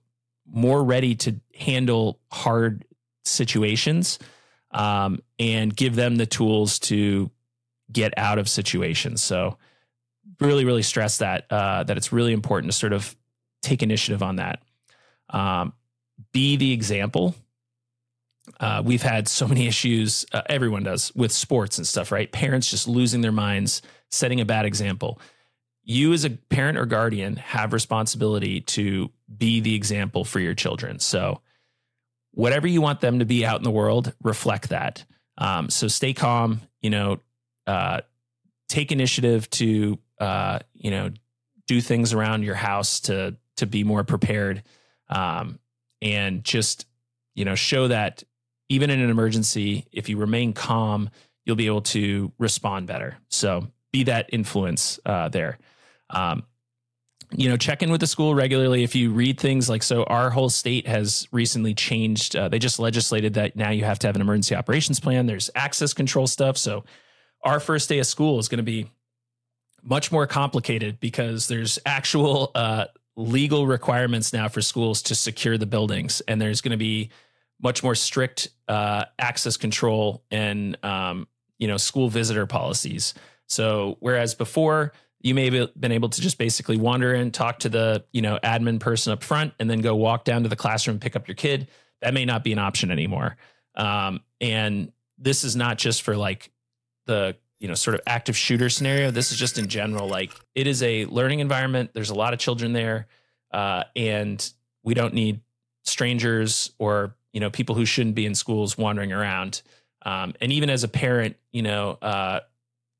more 0.52 0.82
ready 0.82 1.14
to 1.14 1.40
handle 1.54 2.18
hard 2.32 2.84
situations 3.24 4.18
um, 4.72 5.22
and 5.38 5.74
give 5.76 5.94
them 5.94 6.16
the 6.16 6.26
tools 6.26 6.80
to 6.80 7.30
get 7.92 8.12
out 8.16 8.38
of 8.38 8.48
situations. 8.48 9.22
So 9.22 9.58
really, 10.40 10.64
really 10.64 10.82
stress 10.82 11.18
that 11.18 11.46
uh, 11.50 11.84
that 11.84 11.96
it's 11.96 12.12
really 12.12 12.32
important 12.32 12.72
to 12.72 12.78
sort 12.78 12.92
of 12.92 13.16
take 13.62 13.82
initiative 13.82 14.22
on 14.22 14.36
that. 14.36 14.62
Um, 15.30 15.72
be 16.32 16.56
the 16.56 16.72
example. 16.72 17.34
Uh, 18.58 18.82
we've 18.84 19.02
had 19.02 19.28
so 19.28 19.46
many 19.46 19.66
issues. 19.66 20.24
Uh, 20.32 20.42
everyone 20.46 20.82
does 20.82 21.14
with 21.14 21.32
sports 21.32 21.78
and 21.78 21.86
stuff, 21.86 22.10
right? 22.10 22.30
Parents 22.32 22.70
just 22.70 22.88
losing 22.88 23.20
their 23.20 23.32
minds, 23.32 23.82
setting 24.10 24.40
a 24.40 24.44
bad 24.44 24.64
example. 24.64 25.20
You, 25.82 26.12
as 26.12 26.24
a 26.24 26.30
parent 26.30 26.78
or 26.78 26.86
guardian, 26.86 27.36
have 27.36 27.72
responsibility 27.72 28.60
to 28.62 29.10
be 29.36 29.60
the 29.60 29.74
example 29.74 30.24
for 30.24 30.40
your 30.40 30.54
children. 30.54 30.98
So, 30.98 31.40
whatever 32.32 32.66
you 32.66 32.80
want 32.80 33.00
them 33.00 33.18
to 33.18 33.24
be 33.24 33.44
out 33.44 33.58
in 33.58 33.64
the 33.64 33.70
world, 33.70 34.12
reflect 34.22 34.68
that. 34.68 35.04
Um, 35.38 35.70
so, 35.70 35.88
stay 35.88 36.12
calm. 36.12 36.60
You 36.82 36.90
know, 36.90 37.20
uh, 37.70 38.00
take 38.68 38.90
initiative 38.90 39.48
to 39.50 39.96
uh, 40.18 40.58
you 40.74 40.90
know 40.90 41.10
do 41.68 41.80
things 41.80 42.12
around 42.12 42.42
your 42.42 42.56
house 42.56 42.98
to 43.00 43.36
to 43.58 43.66
be 43.66 43.84
more 43.84 44.02
prepared 44.02 44.64
um, 45.08 45.60
and 46.02 46.42
just 46.42 46.86
you 47.36 47.44
know 47.44 47.54
show 47.54 47.86
that 47.86 48.24
even 48.68 48.90
in 48.90 49.00
an 49.00 49.08
emergency 49.08 49.86
if 49.92 50.08
you 50.08 50.16
remain 50.16 50.52
calm 50.52 51.10
you'll 51.44 51.56
be 51.56 51.66
able 51.66 51.80
to 51.80 52.32
respond 52.38 52.86
better. 52.86 53.16
So 53.28 53.68
be 53.92 54.04
that 54.04 54.28
influence 54.32 55.00
uh, 55.06 55.28
there. 55.28 55.58
Um, 56.10 56.44
you 57.32 57.48
know 57.48 57.56
check 57.56 57.84
in 57.84 57.92
with 57.92 58.00
the 58.00 58.08
school 58.08 58.34
regularly. 58.34 58.82
If 58.82 58.96
you 58.96 59.12
read 59.12 59.38
things 59.38 59.68
like 59.68 59.84
so 59.84 60.02
our 60.04 60.30
whole 60.30 60.50
state 60.50 60.88
has 60.88 61.28
recently 61.30 61.74
changed 61.74 62.34
uh, 62.34 62.48
they 62.48 62.58
just 62.58 62.80
legislated 62.80 63.34
that 63.34 63.54
now 63.54 63.70
you 63.70 63.84
have 63.84 64.00
to 64.00 64.08
have 64.08 64.16
an 64.16 64.22
emergency 64.22 64.56
operations 64.56 64.98
plan. 64.98 65.26
There's 65.26 65.50
access 65.54 65.92
control 65.92 66.26
stuff. 66.26 66.58
So 66.58 66.82
our 67.42 67.60
first 67.60 67.88
day 67.88 67.98
of 67.98 68.06
school 68.06 68.38
is 68.38 68.48
going 68.48 68.58
to 68.58 68.62
be 68.62 68.90
much 69.82 70.12
more 70.12 70.26
complicated 70.26 71.00
because 71.00 71.48
there's 71.48 71.78
actual 71.86 72.50
uh, 72.54 72.86
legal 73.16 73.66
requirements 73.66 74.32
now 74.32 74.48
for 74.48 74.60
schools 74.60 75.02
to 75.02 75.14
secure 75.14 75.56
the 75.58 75.66
buildings, 75.66 76.20
and 76.28 76.40
there's 76.40 76.60
going 76.60 76.72
to 76.72 76.76
be 76.76 77.10
much 77.62 77.82
more 77.82 77.94
strict 77.94 78.48
uh, 78.68 79.04
access 79.18 79.56
control 79.56 80.22
and 80.30 80.82
um, 80.84 81.26
you 81.58 81.68
know 81.68 81.76
school 81.76 82.08
visitor 82.08 82.46
policies. 82.46 83.14
So 83.46 83.96
whereas 84.00 84.34
before 84.34 84.92
you 85.20 85.34
may 85.34 85.50
have 85.50 85.78
been 85.78 85.92
able 85.92 86.08
to 86.08 86.20
just 86.20 86.38
basically 86.38 86.78
wander 86.78 87.14
in, 87.14 87.30
talk 87.30 87.60
to 87.60 87.68
the 87.68 88.04
you 88.12 88.22
know 88.22 88.38
admin 88.42 88.80
person 88.80 89.12
up 89.12 89.22
front, 89.22 89.54
and 89.58 89.68
then 89.68 89.80
go 89.80 89.94
walk 89.94 90.24
down 90.24 90.42
to 90.42 90.48
the 90.48 90.56
classroom, 90.56 90.98
pick 90.98 91.16
up 91.16 91.28
your 91.28 91.34
kid. 91.34 91.68
That 92.00 92.14
may 92.14 92.24
not 92.24 92.44
be 92.44 92.52
an 92.52 92.58
option 92.58 92.90
anymore. 92.90 93.36
Um, 93.74 94.20
and 94.40 94.92
this 95.18 95.44
is 95.44 95.54
not 95.54 95.76
just 95.76 96.02
for 96.02 96.16
like 96.16 96.50
the 97.10 97.36
you 97.58 97.68
know 97.68 97.74
sort 97.74 97.94
of 97.94 98.00
active 98.06 98.36
shooter 98.36 98.70
scenario. 98.70 99.10
This 99.10 99.32
is 99.32 99.38
just 99.38 99.58
in 99.58 99.68
general. 99.68 100.08
Like 100.08 100.32
it 100.54 100.66
is 100.66 100.82
a 100.82 101.04
learning 101.06 101.40
environment. 101.40 101.90
There's 101.92 102.10
a 102.10 102.14
lot 102.14 102.32
of 102.32 102.38
children 102.38 102.72
there, 102.72 103.08
uh, 103.52 103.84
and 103.96 104.52
we 104.82 104.94
don't 104.94 105.12
need 105.12 105.40
strangers 105.84 106.72
or 106.78 107.14
you 107.32 107.40
know 107.40 107.50
people 107.50 107.74
who 107.74 107.84
shouldn't 107.84 108.14
be 108.14 108.24
in 108.24 108.34
schools 108.34 108.78
wandering 108.78 109.12
around. 109.12 109.62
Um, 110.02 110.34
and 110.40 110.50
even 110.52 110.70
as 110.70 110.82
a 110.82 110.88
parent, 110.88 111.36
you 111.52 111.62
know, 111.62 111.98
uh, 112.00 112.40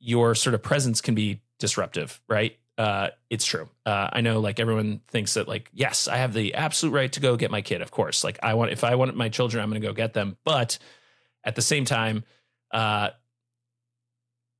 your 0.00 0.34
sort 0.34 0.54
of 0.54 0.62
presence 0.62 1.00
can 1.00 1.14
be 1.14 1.40
disruptive, 1.58 2.20
right? 2.28 2.58
Uh, 2.76 3.08
it's 3.30 3.44
true. 3.44 3.68
Uh, 3.86 4.08
I 4.12 4.20
know, 4.20 4.40
like 4.40 4.60
everyone 4.60 5.00
thinks 5.08 5.34
that, 5.34 5.48
like, 5.48 5.70
yes, 5.72 6.08
I 6.08 6.16
have 6.16 6.34
the 6.34 6.54
absolute 6.54 6.92
right 6.92 7.12
to 7.12 7.20
go 7.20 7.36
get 7.36 7.50
my 7.50 7.62
kid. 7.62 7.80
Of 7.80 7.90
course, 7.90 8.22
like 8.24 8.38
I 8.42 8.54
want, 8.54 8.72
if 8.72 8.84
I 8.84 8.96
want 8.96 9.14
my 9.16 9.28
children, 9.28 9.62
I'm 9.62 9.70
going 9.70 9.80
to 9.80 9.86
go 9.86 9.94
get 9.94 10.12
them. 10.12 10.36
But 10.44 10.78
at 11.44 11.54
the 11.54 11.62
same 11.62 11.84
time, 11.86 12.24
uh, 12.70 13.10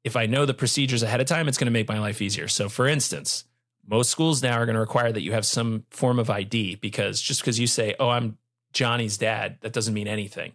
if 0.04 0.16
I 0.16 0.26
know 0.26 0.46
the 0.46 0.54
procedures 0.54 1.02
ahead 1.02 1.20
of 1.20 1.26
time, 1.26 1.48
it's 1.48 1.58
going 1.58 1.66
to 1.66 1.72
make 1.72 1.88
my 1.88 1.98
life 1.98 2.22
easier. 2.22 2.48
So, 2.48 2.68
for 2.68 2.86
instance, 2.86 3.44
most 3.86 4.10
schools 4.10 4.42
now 4.42 4.56
are 4.58 4.66
going 4.66 4.74
to 4.74 4.80
require 4.80 5.12
that 5.12 5.22
you 5.22 5.32
have 5.32 5.46
some 5.46 5.84
form 5.90 6.18
of 6.18 6.30
ID 6.30 6.76
because 6.76 7.20
just 7.20 7.40
because 7.40 7.58
you 7.58 7.66
say, 7.66 7.94
"Oh, 7.98 8.08
I'm 8.08 8.38
Johnny's 8.72 9.18
dad," 9.18 9.58
that 9.60 9.72
doesn't 9.72 9.94
mean 9.94 10.08
anything. 10.08 10.52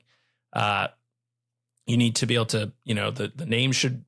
Uh, 0.54 0.88
you 1.86 1.98
need 1.98 2.16
to 2.18 2.26
be 2.26 2.36
able 2.36 2.46
to, 2.48 2.72
you 2.84 2.96
know, 2.96 3.12
the 3.12 3.32
the 3.36 3.46
name 3.46 3.72
should 3.72 4.06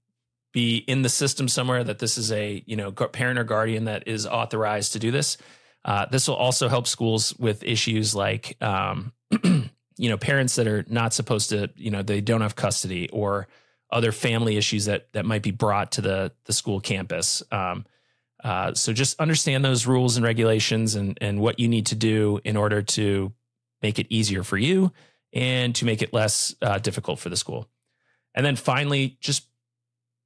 be 0.54 0.78
in 0.78 1.02
the 1.02 1.10
system 1.10 1.48
somewhere 1.48 1.84
that 1.84 2.00
this 2.00 2.18
is 2.18 2.32
a 2.32 2.64
you 2.66 2.76
know 2.76 2.92
parent 2.92 3.38
or 3.38 3.44
guardian 3.44 3.86
that 3.86 4.08
is 4.08 4.26
authorized 4.26 4.94
to 4.94 5.00
do 5.00 5.12
this. 5.12 5.38
Uh, 5.86 6.06
this 6.08 6.28
will 6.28 6.36
also 6.36 6.68
help 6.68 6.88
schools 6.88 7.36
with 7.38 7.64
issues 7.64 8.16
like 8.16 8.58
um, 8.62 9.14
you 9.44 10.10
know 10.10 10.18
parents 10.18 10.56
that 10.56 10.68
are 10.68 10.84
not 10.88 11.14
supposed 11.14 11.50
to 11.50 11.70
you 11.76 11.92
know 11.92 12.02
they 12.02 12.22
don't 12.22 12.42
have 12.42 12.56
custody 12.56 13.10
or 13.10 13.48
other 13.90 14.12
family 14.12 14.58
issues 14.58 14.86
that 14.86 15.12
that 15.14 15.26
might 15.26 15.44
be 15.44 15.52
brought 15.52 15.94
to 15.94 16.02
the 16.02 16.32
the 16.46 16.54
school 16.54 16.80
campus. 16.80 17.44
Um, 17.52 17.86
uh, 18.44 18.74
so 18.74 18.94
just 18.94 19.20
understand 19.20 19.66
those 19.66 19.88
rules 19.88 20.18
and 20.18 20.26
regulations 20.26 20.96
and 20.96 21.18
and 21.22 21.40
what 21.40 21.60
you 21.60 21.68
need 21.68 21.88
to 21.88 21.96
do 21.96 22.40
in 22.44 22.58
order 22.58 22.82
to 22.82 23.34
make 23.82 24.00
it 24.00 24.08
easier 24.10 24.44
for 24.44 24.58
you 24.58 24.92
and 25.34 25.76
to 25.76 25.86
make 25.86 26.02
it 26.02 26.14
less 26.14 26.56
uh, 26.62 26.80
difficult 26.80 27.20
for 27.20 27.30
the 27.30 27.36
school. 27.36 27.68
And 28.36 28.46
then 28.46 28.56
finally, 28.56 29.18
just 29.22 29.48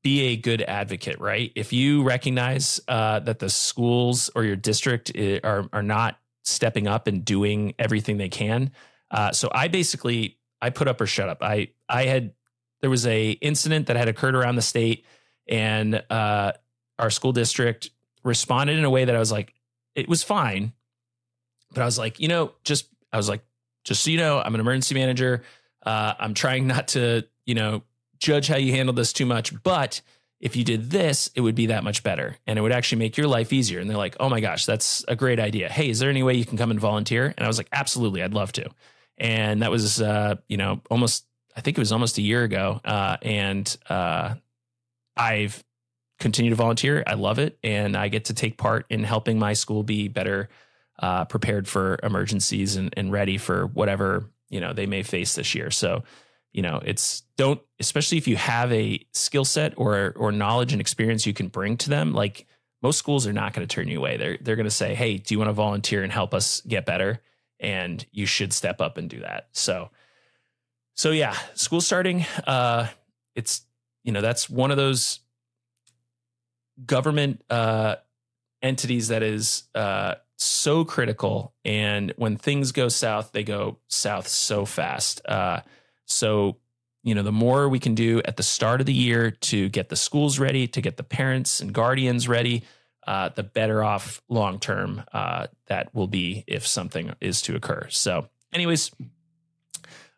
be 0.04 0.22
a 0.28 0.36
good 0.36 0.62
advocate, 0.62 1.20
right? 1.20 1.52
If 1.56 1.72
you 1.74 2.04
recognize 2.04 2.82
uh, 2.88 3.20
that 3.20 3.40
the 3.40 3.50
schools 3.50 4.30
or 4.36 4.44
your 4.44 4.56
district 4.56 5.12
eh, 5.16 5.40
are 5.44 5.70
are 5.72 5.84
not 5.84 6.18
stepping 6.44 6.88
up 6.88 7.08
and 7.08 7.24
doing 7.24 7.76
everything 7.78 8.18
they 8.18 8.30
can, 8.30 8.72
uh, 9.12 9.32
so 9.32 9.50
I 9.54 9.68
basically 9.68 10.38
I 10.62 10.70
put 10.72 10.88
up 10.88 11.00
or 11.00 11.06
shut 11.06 11.30
up. 11.30 11.40
I 11.42 11.70
I 11.88 12.06
had 12.06 12.34
there 12.82 12.90
was 12.90 13.06
a 13.08 13.32
incident 13.32 13.88
that 13.88 13.96
had 13.96 14.08
occurred 14.08 14.36
around 14.36 14.56
the 14.56 14.62
state, 14.62 15.06
and 15.48 16.04
uh, 16.10 16.54
our 17.00 17.10
school 17.10 17.32
district 17.32 17.90
responded 18.24 18.78
in 18.78 18.86
a 18.86 18.90
way 18.90 19.06
that 19.06 19.16
I 19.16 19.20
was 19.20 19.32
like, 19.32 19.54
it 19.96 20.08
was 20.08 20.24
fine, 20.24 20.74
but 21.74 21.82
I 21.82 21.86
was 21.86 21.98
like, 21.98 22.20
you 22.20 22.28
know, 22.28 22.54
just 22.64 22.88
I 23.12 23.18
was 23.18 23.30
like, 23.30 23.44
just 23.84 24.04
so 24.04 24.12
you 24.12 24.18
know, 24.18 24.40
I'm 24.40 24.54
an 24.54 24.62
emergency 24.62 24.96
manager. 24.96 25.44
Uh, 25.84 26.14
I'm 26.20 26.34
trying 26.34 26.68
not 26.68 26.90
to, 26.90 27.24
you 27.46 27.56
know, 27.56 27.84
judge 28.20 28.48
how 28.48 28.58
you 28.58 28.72
handle 28.72 28.94
this 28.94 29.12
too 29.12 29.26
much, 29.26 29.52
but 29.64 30.02
if 30.40 30.56
you 30.56 30.64
did 30.64 30.90
this, 30.90 31.30
it 31.36 31.42
would 31.42 31.56
be 31.56 31.68
that 31.68 31.84
much 31.84 32.04
better 32.04 32.38
and 32.48 32.58
it 32.58 32.62
would 32.62 32.72
actually 32.72 33.00
make 33.00 33.18
your 33.18 33.28
life 33.28 33.54
easier. 33.54 33.80
And 33.80 33.90
they're 33.90 33.98
like, 33.98 34.16
oh 34.20 34.30
my 34.30 34.40
gosh, 34.40 34.66
that's 34.66 35.06
a 35.08 35.16
great 35.16 35.40
idea. 35.40 35.70
Hey, 35.70 35.90
is 35.90 36.00
there 36.00 36.10
any 36.10 36.24
way 36.24 36.34
you 36.34 36.46
can 36.46 36.58
come 36.58 36.72
and 36.72 36.80
volunteer? 36.80 37.34
And 37.38 37.44
I 37.44 37.48
was 37.48 37.58
like, 37.58 37.70
absolutely, 37.72 38.24
I'd 38.24 38.34
love 38.34 38.52
to. 38.54 38.70
And 39.18 39.62
that 39.62 39.70
was, 39.70 40.02
uh, 40.02 40.36
you 40.48 40.58
know, 40.58 40.82
almost, 40.90 41.26
I 41.56 41.62
think 41.62 41.78
it 41.78 41.82
was 41.82 41.92
almost 41.92 42.18
a 42.18 42.22
year 42.22 42.44
ago. 42.44 42.80
Uh, 42.84 43.18
and 43.22 43.78
uh, 43.90 44.36
I've 45.16 45.64
continued 46.20 46.52
to 46.52 46.56
volunteer. 46.56 47.04
I 47.06 47.14
love 47.16 47.40
it. 47.40 47.58
And 47.64 47.96
I 47.98 48.08
get 48.08 48.26
to 48.26 48.34
take 48.34 48.58
part 48.58 48.86
in 48.90 49.04
helping 49.04 49.40
my 49.40 49.54
school 49.54 49.84
be 49.84 50.08
better 50.08 50.50
uh, 51.00 51.26
prepared 51.26 51.68
for 51.68 52.00
emergencies 52.04 52.76
and, 52.76 52.94
and 52.96 53.12
ready 53.12 53.38
for 53.38 53.66
whatever, 53.68 54.30
you 54.50 54.62
know, 54.62 54.74
they 54.74 54.86
may 54.86 55.04
face 55.04 55.34
this 55.36 55.56
year. 55.56 55.72
So, 55.72 56.04
you 56.52 56.62
know 56.62 56.82
it's 56.84 57.22
don't 57.38 57.62
especially 57.80 58.18
if 58.18 58.28
you 58.28 58.36
have 58.36 58.72
a 58.72 59.06
skill 59.14 59.46
set 59.46 59.74
or 59.78 60.14
or 60.16 60.32
knowledge 60.32 60.72
and 60.72 60.82
experience 60.82 61.26
you 61.26 61.34
can 61.34 61.48
bring 61.48 61.78
to 61.78 61.90
them 61.90 62.14
like 62.14 62.46
most 62.82 62.98
schools 62.98 63.26
are 63.28 63.34
not 63.34 63.54
going 63.54 63.66
to 63.66 63.74
turn 63.74 63.88
you 63.88 63.98
away 63.98 64.18
they're 64.18 64.38
they're 64.42 64.56
going 64.56 64.66
to 64.66 64.72
say 64.72 64.94
hey 64.94 65.18
do 65.18 65.34
you 65.34 65.40
want 65.40 65.50
to 65.50 65.54
volunteer 65.54 66.04
and 66.04 66.12
help 66.12 66.34
us 66.34 66.62
get 66.62 66.86
better 66.86 67.22
and 67.60 68.06
you 68.12 68.26
should 68.26 68.52
step 68.54 68.82
up 68.82 68.98
and 68.98 69.10
do 69.10 69.20
that 69.20 69.48
so 69.52 69.90
so 71.02 71.12
yeah 71.12 71.36
school 71.54 71.82
starting 71.82 72.26
uh 72.46 72.88
it's 73.36 73.66
you 74.04 74.12
know 74.12 74.22
that's 74.22 74.50
one 74.50 74.72
of 74.72 74.78
those 74.78 75.20
government 76.86 77.44
uh 77.50 77.96
entities 78.62 79.10
that 79.10 79.24
is 79.24 79.64
uh 79.76 80.16
so 80.38 80.84
critical 80.84 81.54
and 81.64 82.14
when 82.18 82.36
things 82.36 82.72
go 82.72 82.88
south 82.88 83.32
they 83.32 83.44
go 83.44 83.78
south 83.88 84.28
so 84.28 84.66
fast 84.66 85.22
uh 85.26 85.62
so, 86.12 86.58
you 87.04 87.16
know, 87.16 87.24
the 87.24 87.32
more 87.32 87.68
we 87.68 87.80
can 87.80 87.96
do 87.96 88.22
at 88.26 88.38
the 88.38 88.44
start 88.44 88.80
of 88.80 88.86
the 88.86 88.94
year 88.94 89.32
to 89.32 89.70
get 89.70 89.90
the 89.90 89.96
schools 89.96 90.38
ready, 90.38 90.68
to 90.68 90.82
get 90.82 90.98
the 90.98 91.04
parents 91.04 91.60
and 91.62 91.74
guardians 91.74 92.28
ready, 92.28 92.64
uh, 93.08 93.30
the 93.30 93.44
better 93.44 93.84
off 93.84 94.22
long 94.30 94.60
term 94.60 95.04
uh, 95.12 95.48
that 95.68 95.94
will 95.96 96.08
be 96.08 96.44
if 96.46 96.68
something 96.68 97.14
is 97.20 97.42
to 97.44 97.56
occur. 97.56 97.88
So, 97.90 98.28
anyways, 98.54 98.92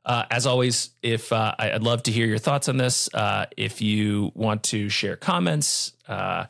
uh, 0.06 0.26
as 0.30 0.46
always, 0.46 0.90
if 1.02 1.32
uh, 1.32 1.56
I'd 1.58 1.82
love 1.82 2.04
to 2.04 2.12
hear 2.12 2.26
your 2.26 2.38
thoughts 2.38 2.68
on 2.68 2.78
this. 2.78 3.14
Uh, 3.14 3.46
if 3.56 3.82
you 3.82 4.32
want 4.36 4.64
to 4.64 4.90
share 4.90 5.16
comments, 5.16 5.94
uh, 6.10 6.46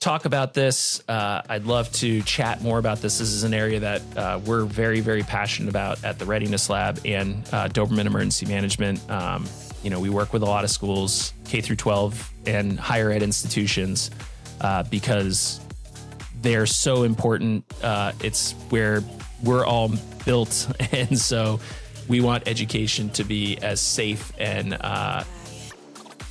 talk 0.00 0.24
about 0.24 0.52
this. 0.52 1.00
Uh, 1.08 1.42
I'd 1.48 1.64
love 1.64 1.92
to 1.92 2.22
chat 2.22 2.60
more 2.60 2.78
about 2.78 3.02
this. 3.02 3.18
This 3.18 3.30
is 3.30 3.44
an 3.44 3.54
area 3.54 3.80
that 3.80 4.02
uh, 4.16 4.40
we're 4.44 4.64
very, 4.64 5.00
very 5.00 5.22
passionate 5.22 5.68
about 5.68 6.02
at 6.02 6.18
the 6.18 6.24
Readiness 6.24 6.68
Lab 6.68 7.00
and 7.04 7.44
Doberman 7.44 8.06
Emergency 8.06 8.46
Management. 8.46 9.08
Um, 9.08 9.46
you 9.84 9.90
know, 9.90 10.00
we 10.00 10.10
work 10.10 10.32
with 10.32 10.42
a 10.42 10.46
lot 10.46 10.64
of 10.64 10.70
schools, 10.70 11.32
K 11.44 11.60
through 11.60 11.76
12, 11.76 12.32
and 12.46 12.80
higher 12.80 13.10
ed 13.10 13.22
institutions 13.22 14.10
because 14.90 15.60
they're 16.42 16.66
so 16.66 17.04
important. 17.04 17.64
It's 18.24 18.52
where 18.70 19.04
we're 19.44 19.64
all 19.64 19.92
built, 20.24 20.68
and 20.92 21.16
so 21.16 21.60
we 22.10 22.20
want 22.20 22.46
education 22.48 23.08
to 23.10 23.22
be 23.22 23.56
as 23.62 23.80
safe 23.80 24.32
and 24.38 24.76
uh, 24.80 25.22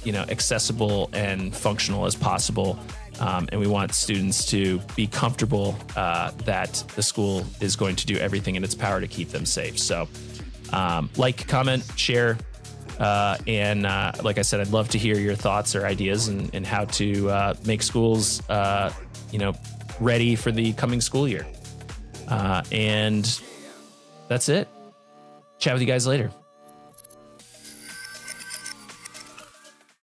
you 0.03 0.11
know 0.11 0.25
accessible 0.29 1.09
and 1.13 1.55
functional 1.55 2.05
as 2.05 2.15
possible 2.15 2.77
um, 3.19 3.47
and 3.51 3.59
we 3.59 3.67
want 3.67 3.93
students 3.93 4.45
to 4.45 4.79
be 4.95 5.07
comfortable 5.07 5.75
uh, 5.95 6.31
that 6.45 6.83
the 6.95 7.01
school 7.01 7.45
is 7.61 7.75
going 7.75 7.95
to 7.95 8.05
do 8.05 8.17
everything 8.17 8.55
in 8.55 8.63
its 8.63 8.75
power 8.75 9.01
to 9.01 9.07
keep 9.07 9.29
them 9.29 9.45
safe. 9.45 9.77
So, 9.77 10.07
um, 10.71 11.09
like, 11.17 11.45
comment, 11.47 11.83
share, 11.97 12.37
uh, 12.97 13.37
and 13.45 13.85
uh, 13.85 14.13
like 14.23 14.37
I 14.37 14.41
said, 14.41 14.61
I'd 14.61 14.69
love 14.69 14.87
to 14.89 14.97
hear 14.97 15.17
your 15.17 15.35
thoughts 15.35 15.75
or 15.75 15.85
ideas 15.85 16.29
and, 16.29 16.53
and 16.53 16.65
how 16.65 16.85
to 16.85 17.29
uh, 17.29 17.53
make 17.65 17.81
schools, 17.81 18.41
uh, 18.49 18.93
you 19.31 19.39
know, 19.39 19.53
ready 19.99 20.35
for 20.35 20.51
the 20.51 20.71
coming 20.73 21.01
school 21.01 21.27
year. 21.27 21.45
Uh, 22.29 22.63
and 22.71 23.41
that's 24.29 24.47
it. 24.47 24.69
Chat 25.59 25.73
with 25.73 25.81
you 25.81 25.87
guys 25.87 26.07
later. 26.07 26.31